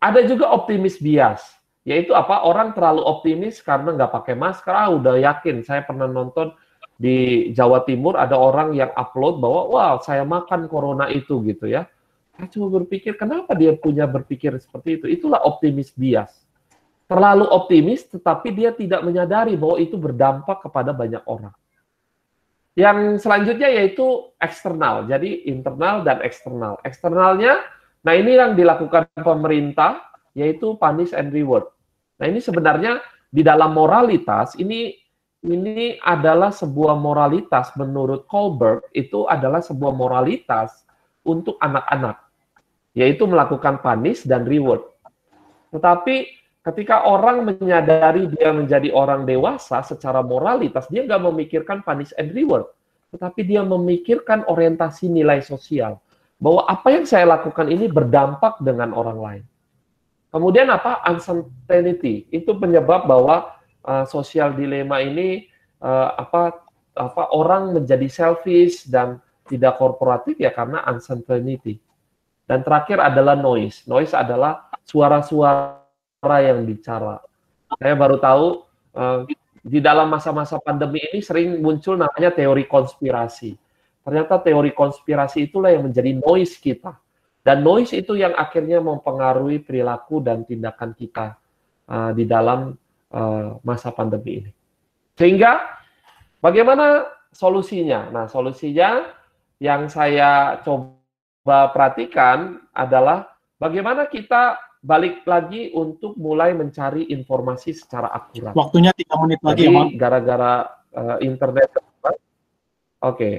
Ada 0.00 0.28
juga 0.28 0.52
optimis 0.52 1.00
bias, 1.00 1.56
yaitu 1.84 2.16
apa 2.16 2.48
orang 2.48 2.72
terlalu 2.72 3.04
optimis 3.04 3.60
karena 3.60 3.92
nggak 3.92 4.12
pakai 4.12 4.34
masker. 4.34 4.72
Ah, 4.72 4.90
udah 4.92 5.20
yakin. 5.20 5.60
Saya 5.64 5.84
pernah 5.84 6.08
nonton 6.08 6.52
di 6.96 7.50
Jawa 7.52 7.84
Timur 7.84 8.16
ada 8.16 8.36
orang 8.40 8.72
yang 8.72 8.92
upload 8.96 9.40
bahwa 9.40 9.62
wow 9.68 9.94
saya 10.00 10.24
makan 10.24 10.66
corona 10.66 11.12
itu 11.12 11.44
gitu 11.44 11.68
ya. 11.68 11.84
Saya 12.34 12.50
cuma 12.50 12.66
berpikir 12.72 13.14
kenapa 13.14 13.54
dia 13.54 13.76
punya 13.78 14.08
berpikir 14.08 14.56
seperti 14.58 14.98
itu. 14.98 15.06
Itulah 15.06 15.44
optimis 15.46 15.94
bias 15.94 16.44
terlalu 17.04 17.44
optimis, 17.52 18.08
tetapi 18.08 18.48
dia 18.50 18.70
tidak 18.72 19.04
menyadari 19.04 19.54
bahwa 19.54 19.76
itu 19.76 19.96
berdampak 20.00 20.64
kepada 20.64 20.90
banyak 20.96 21.20
orang. 21.28 21.52
Yang 22.74 23.22
selanjutnya 23.22 23.70
yaitu 23.70 24.34
eksternal, 24.42 25.06
jadi 25.06 25.46
internal 25.46 26.02
dan 26.02 26.18
eksternal. 26.24 26.80
Eksternalnya, 26.82 27.62
nah 28.02 28.14
ini 28.18 28.34
yang 28.34 28.58
dilakukan 28.58 29.06
pemerintah, 29.14 30.02
yaitu 30.34 30.74
punish 30.74 31.14
and 31.14 31.30
reward. 31.30 31.70
Nah 32.24 32.32
ini 32.32 32.40
sebenarnya 32.40 33.04
di 33.28 33.44
dalam 33.44 33.76
moralitas, 33.76 34.56
ini 34.56 34.96
ini 35.44 36.00
adalah 36.00 36.48
sebuah 36.48 36.96
moralitas 36.96 37.76
menurut 37.76 38.24
Kohlberg, 38.24 38.88
itu 38.96 39.28
adalah 39.28 39.60
sebuah 39.60 39.92
moralitas 39.92 40.88
untuk 41.20 41.60
anak-anak, 41.60 42.16
yaitu 42.96 43.28
melakukan 43.28 43.76
punish 43.84 44.24
dan 44.24 44.48
reward. 44.48 44.88
Tetapi 45.68 46.44
Ketika 46.64 47.04
orang 47.04 47.44
menyadari 47.44 48.24
dia 48.24 48.48
menjadi 48.48 48.88
orang 48.88 49.28
dewasa 49.28 49.84
secara 49.84 50.24
moralitas, 50.24 50.88
dia 50.88 51.04
nggak 51.04 51.20
memikirkan 51.28 51.84
punish 51.84 52.16
and 52.16 52.32
reward, 52.32 52.64
tetapi 53.12 53.44
dia 53.44 53.60
memikirkan 53.60 54.48
orientasi 54.48 55.12
nilai 55.12 55.44
sosial. 55.44 56.00
Bahwa 56.40 56.64
apa 56.64 56.88
yang 56.88 57.04
saya 57.04 57.28
lakukan 57.28 57.68
ini 57.68 57.84
berdampak 57.84 58.64
dengan 58.64 58.96
orang 58.96 59.18
lain. 59.20 59.44
Kemudian 60.34 60.66
apa? 60.66 60.98
Uncertainty. 61.06 62.26
Itu 62.34 62.58
penyebab 62.58 63.06
bahwa 63.06 63.54
uh, 63.86 64.02
sosial 64.02 64.50
dilema 64.58 64.98
ini 64.98 65.46
uh, 65.78 66.10
apa 66.18 66.66
apa 66.98 67.30
orang 67.30 67.78
menjadi 67.78 68.10
selfish 68.10 68.90
dan 68.90 69.22
tidak 69.46 69.78
korporatif 69.78 70.34
ya 70.42 70.50
karena 70.50 70.82
uncertainty. 70.90 71.78
Dan 72.50 72.66
terakhir 72.66 72.98
adalah 72.98 73.38
noise. 73.38 73.86
Noise 73.86 74.10
adalah 74.10 74.66
suara-suara 74.82 76.36
yang 76.42 76.66
bicara. 76.66 77.22
Saya 77.78 77.94
baru 77.94 78.18
tahu 78.18 78.66
uh, 78.98 79.22
di 79.62 79.78
dalam 79.78 80.10
masa-masa 80.10 80.58
pandemi 80.58 80.98
ini 81.14 81.22
sering 81.22 81.62
muncul 81.62 81.94
namanya 81.94 82.34
teori 82.34 82.66
konspirasi. 82.66 83.54
Ternyata 84.02 84.42
teori 84.42 84.74
konspirasi 84.74 85.46
itulah 85.46 85.70
yang 85.70 85.86
menjadi 85.86 86.10
noise 86.18 86.58
kita. 86.58 87.03
Dan 87.44 87.60
noise 87.60 87.92
itu 88.00 88.16
yang 88.16 88.32
akhirnya 88.32 88.80
mempengaruhi 88.80 89.60
perilaku 89.60 90.24
dan 90.24 90.48
tindakan 90.48 90.96
kita 90.96 91.36
uh, 91.92 92.10
di 92.16 92.24
dalam 92.24 92.72
uh, 93.12 93.60
masa 93.60 93.92
pandemi 93.92 94.40
ini. 94.40 94.50
Sehingga 95.12 95.60
bagaimana 96.40 97.04
solusinya? 97.36 98.08
Nah, 98.08 98.24
solusinya 98.32 99.12
yang 99.60 99.92
saya 99.92 100.56
coba 100.64 101.68
perhatikan 101.76 102.64
adalah 102.72 103.36
bagaimana 103.60 104.08
kita 104.08 104.56
balik 104.80 105.28
lagi 105.28 105.68
untuk 105.76 106.16
mulai 106.16 106.56
mencari 106.56 107.12
informasi 107.12 107.76
secara 107.76 108.08
akurat. 108.08 108.56
Waktunya 108.56 108.92
tiga 108.96 109.20
menit 109.20 109.40
lagi, 109.44 109.68
Jadi, 109.68 110.00
gara-gara 110.00 110.64
uh, 110.96 111.20
internet. 111.20 111.68
Oke. 111.76 112.16
Okay. 113.04 113.36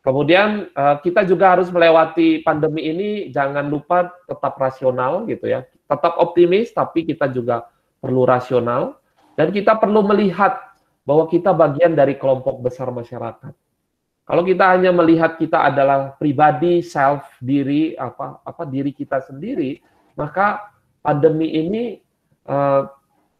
Kemudian 0.00 0.72
uh, 0.72 0.96
kita 1.04 1.28
juga 1.28 1.52
harus 1.52 1.68
melewati 1.68 2.40
pandemi 2.40 2.88
ini, 2.88 3.10
jangan 3.28 3.68
lupa 3.68 4.08
tetap 4.24 4.56
rasional 4.56 5.28
gitu 5.28 5.44
ya. 5.44 5.68
Tetap 5.84 6.16
optimis, 6.16 6.72
tapi 6.72 7.04
kita 7.04 7.28
juga 7.28 7.68
perlu 8.00 8.24
rasional. 8.24 8.96
Dan 9.36 9.52
kita 9.52 9.76
perlu 9.76 10.00
melihat 10.00 10.56
bahwa 11.04 11.28
kita 11.28 11.52
bagian 11.52 11.92
dari 11.92 12.16
kelompok 12.16 12.64
besar 12.64 12.88
masyarakat. 12.88 13.52
Kalau 14.24 14.46
kita 14.46 14.64
hanya 14.72 14.94
melihat 14.94 15.36
kita 15.36 15.68
adalah 15.68 16.14
pribadi, 16.16 16.80
self, 16.80 17.26
diri, 17.42 17.98
apa 17.98 18.40
apa 18.46 18.62
diri 18.62 18.94
kita 18.94 19.20
sendiri, 19.26 19.82
maka 20.14 20.70
pandemi 21.02 21.50
ini 21.50 21.98
uh, 22.46 22.86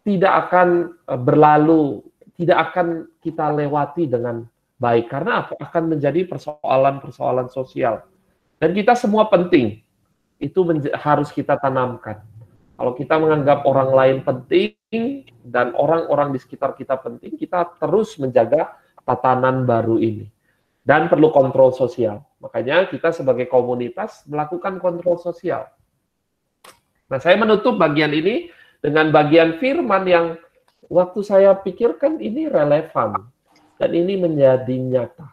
tidak 0.02 0.50
akan 0.50 0.90
uh, 1.06 1.20
berlalu, 1.20 2.02
tidak 2.36 2.74
akan 2.74 3.06
kita 3.22 3.54
lewati 3.54 4.10
dengan 4.10 4.44
baik 4.80 5.12
karena 5.12 5.44
apa? 5.44 5.60
akan 5.60 5.96
menjadi 5.96 6.24
persoalan-persoalan 6.24 7.52
sosial. 7.52 8.02
Dan 8.56 8.72
kita 8.72 8.96
semua 8.96 9.28
penting. 9.28 9.84
Itu 10.40 10.64
harus 10.96 11.28
kita 11.30 11.60
tanamkan. 11.60 12.24
Kalau 12.80 12.96
kita 12.96 13.20
menganggap 13.20 13.68
orang 13.68 13.92
lain 13.92 14.16
penting 14.24 15.28
dan 15.44 15.76
orang-orang 15.76 16.32
di 16.32 16.40
sekitar 16.40 16.72
kita 16.72 16.96
penting, 16.96 17.36
kita 17.36 17.76
terus 17.76 18.16
menjaga 18.16 18.72
tatanan 19.04 19.68
baru 19.68 20.00
ini. 20.00 20.32
Dan 20.80 21.12
perlu 21.12 21.28
kontrol 21.28 21.76
sosial. 21.76 22.24
Makanya 22.40 22.88
kita 22.88 23.12
sebagai 23.12 23.52
komunitas 23.52 24.24
melakukan 24.24 24.80
kontrol 24.80 25.20
sosial 25.20 25.68
Nah, 27.10 27.18
saya 27.18 27.34
menutup 27.34 27.74
bagian 27.74 28.14
ini 28.14 28.54
dengan 28.78 29.10
bagian 29.10 29.58
firman 29.58 30.06
yang 30.06 30.26
waktu 30.86 31.20
saya 31.26 31.58
pikirkan 31.58 32.22
ini 32.22 32.46
relevan 32.46 33.26
dan 33.80 33.90
ini 33.96 34.20
menjadi 34.20 34.76
nyata. 34.76 35.32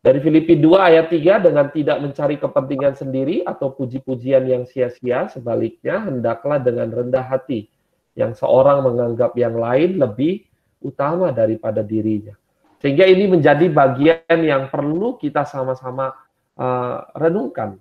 Dari 0.00 0.24
Filipi 0.24 0.56
2 0.56 0.88
ayat 0.88 1.12
3 1.12 1.44
dengan 1.44 1.68
tidak 1.68 1.98
mencari 2.00 2.40
kepentingan 2.40 2.96
sendiri 2.96 3.44
atau 3.44 3.76
puji-pujian 3.76 4.48
yang 4.48 4.64
sia-sia, 4.64 5.28
sebaliknya 5.28 6.00
hendaklah 6.08 6.56
dengan 6.56 6.88
rendah 6.88 7.28
hati 7.28 7.68
yang 8.16 8.32
seorang 8.32 8.80
menganggap 8.80 9.36
yang 9.36 9.60
lain 9.60 10.00
lebih 10.00 10.48
utama 10.80 11.28
daripada 11.28 11.84
dirinya. 11.84 12.32
Sehingga 12.80 13.04
ini 13.04 13.28
menjadi 13.28 13.68
bagian 13.68 14.38
yang 14.40 14.72
perlu 14.72 15.20
kita 15.20 15.44
sama-sama 15.44 16.16
uh, 16.56 17.04
renungkan 17.12 17.76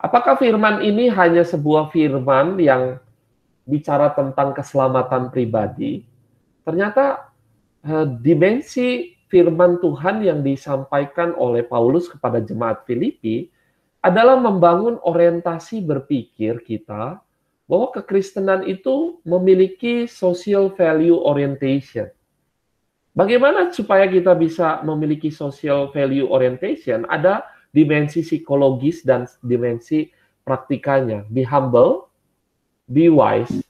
Apakah 0.00 0.40
firman 0.40 0.80
ini 0.80 1.12
hanya 1.12 1.44
sebuah 1.44 1.92
firman 1.92 2.56
yang 2.56 2.96
bicara 3.68 4.08
tentang 4.16 4.56
keselamatan 4.56 5.28
pribadi? 5.28 6.08
Ternyata 6.64 7.29
dimensi 8.20 9.16
firman 9.30 9.78
Tuhan 9.80 10.26
yang 10.26 10.42
disampaikan 10.44 11.32
oleh 11.38 11.64
Paulus 11.64 12.10
kepada 12.10 12.42
jemaat 12.42 12.84
Filipi 12.84 13.48
adalah 14.00 14.36
membangun 14.40 14.96
orientasi 15.00 15.84
berpikir 15.84 16.60
kita 16.64 17.20
bahwa 17.70 17.86
kekristenan 17.94 18.66
itu 18.66 19.22
memiliki 19.22 20.10
social 20.10 20.72
value 20.74 21.14
orientation. 21.14 22.10
Bagaimana 23.14 23.70
supaya 23.70 24.10
kita 24.10 24.34
bisa 24.34 24.82
memiliki 24.82 25.30
social 25.30 25.90
value 25.94 26.26
orientation? 26.26 27.06
Ada 27.06 27.46
dimensi 27.70 28.26
psikologis 28.26 29.06
dan 29.06 29.30
dimensi 29.46 30.10
praktikanya. 30.42 31.22
Be 31.30 31.46
humble, 31.46 32.10
be 32.90 33.06
wise, 33.06 33.62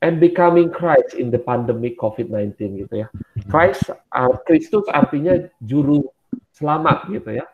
and 0.00 0.20
becoming 0.20 0.72
Christ 0.72 1.16
in 1.16 1.28
the 1.28 1.40
pandemic 1.40 2.00
COVID-19 2.00 2.56
gitu 2.86 2.94
ya. 3.04 3.08
Christ, 3.52 3.92
uh, 3.92 4.34
Kristus 4.48 4.88
artinya 4.88 5.36
juru 5.60 6.08
selamat 6.56 7.08
gitu 7.12 7.30
ya. 7.40 7.46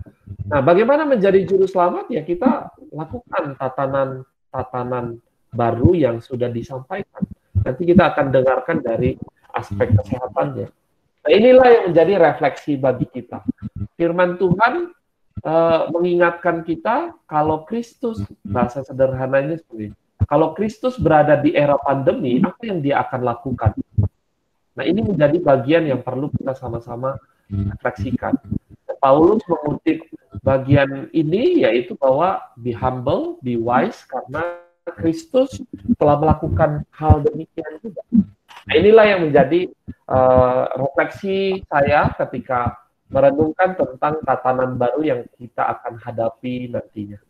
Nah, 0.47 0.63
bagaimana 0.63 1.07
menjadi 1.07 1.43
juru 1.43 1.67
selamat? 1.67 2.11
Ya 2.11 2.23
kita 2.23 2.71
lakukan 2.95 3.59
tatanan 3.59 4.23
tatanan 4.51 5.19
baru 5.51 5.95
yang 5.95 6.23
sudah 6.23 6.51
disampaikan. 6.51 7.23
Nanti 7.67 7.83
kita 7.83 8.15
akan 8.15 8.31
dengarkan 8.31 8.79
dari 8.83 9.19
aspek 9.51 9.95
kesehatannya. 9.95 10.69
Nah, 11.27 11.31
inilah 11.35 11.67
yang 11.67 11.85
menjadi 11.91 12.13
refleksi 12.23 12.79
bagi 12.79 13.11
kita. 13.11 13.43
Firman 13.99 14.39
Tuhan 14.39 14.95
uh, 15.43 15.81
mengingatkan 15.91 16.63
kita 16.63 17.17
kalau 17.27 17.67
Kristus, 17.67 18.23
bahasa 18.47 18.87
sederhananya 18.87 19.59
seperti 19.59 19.91
ini, 19.91 19.97
kalau 20.27 20.53
Kristus 20.59 20.99
berada 20.99 21.39
di 21.39 21.55
era 21.55 21.79
pandemi, 21.79 22.43
apa 22.43 22.63
yang 22.67 22.83
dia 22.83 23.03
akan 23.07 23.21
lakukan? 23.23 23.73
Nah, 24.77 24.85
ini 24.85 25.01
menjadi 25.01 25.39
bagian 25.41 25.89
yang 25.89 26.01
perlu 26.05 26.29
kita 26.35 26.53
sama-sama 26.53 27.17
refleksikan. 27.49 28.35
Paulus 28.99 29.41
mengutip 29.47 30.03
bagian 30.43 31.07
ini 31.15 31.63
yaitu 31.63 31.95
bahwa 31.95 32.43
be 32.59 32.75
humble, 32.75 33.39
be 33.41 33.55
wise 33.55 34.03
karena 34.09 34.59
Kristus 34.99 35.63
telah 35.99 36.19
melakukan 36.19 36.83
hal 36.91 37.23
demikian 37.23 37.79
juga. 37.83 38.03
Nah, 38.67 38.75
inilah 38.75 39.05
yang 39.07 39.21
menjadi 39.31 39.71
uh, 40.11 40.75
refleksi 40.75 41.63
saya 41.71 42.11
ketika 42.19 42.75
merenungkan 43.07 43.79
tentang 43.79 44.19
tatanan 44.27 44.75
baru 44.75 45.03
yang 45.07 45.21
kita 45.39 45.79
akan 45.79 46.03
hadapi 46.03 46.67
nantinya. 46.75 47.23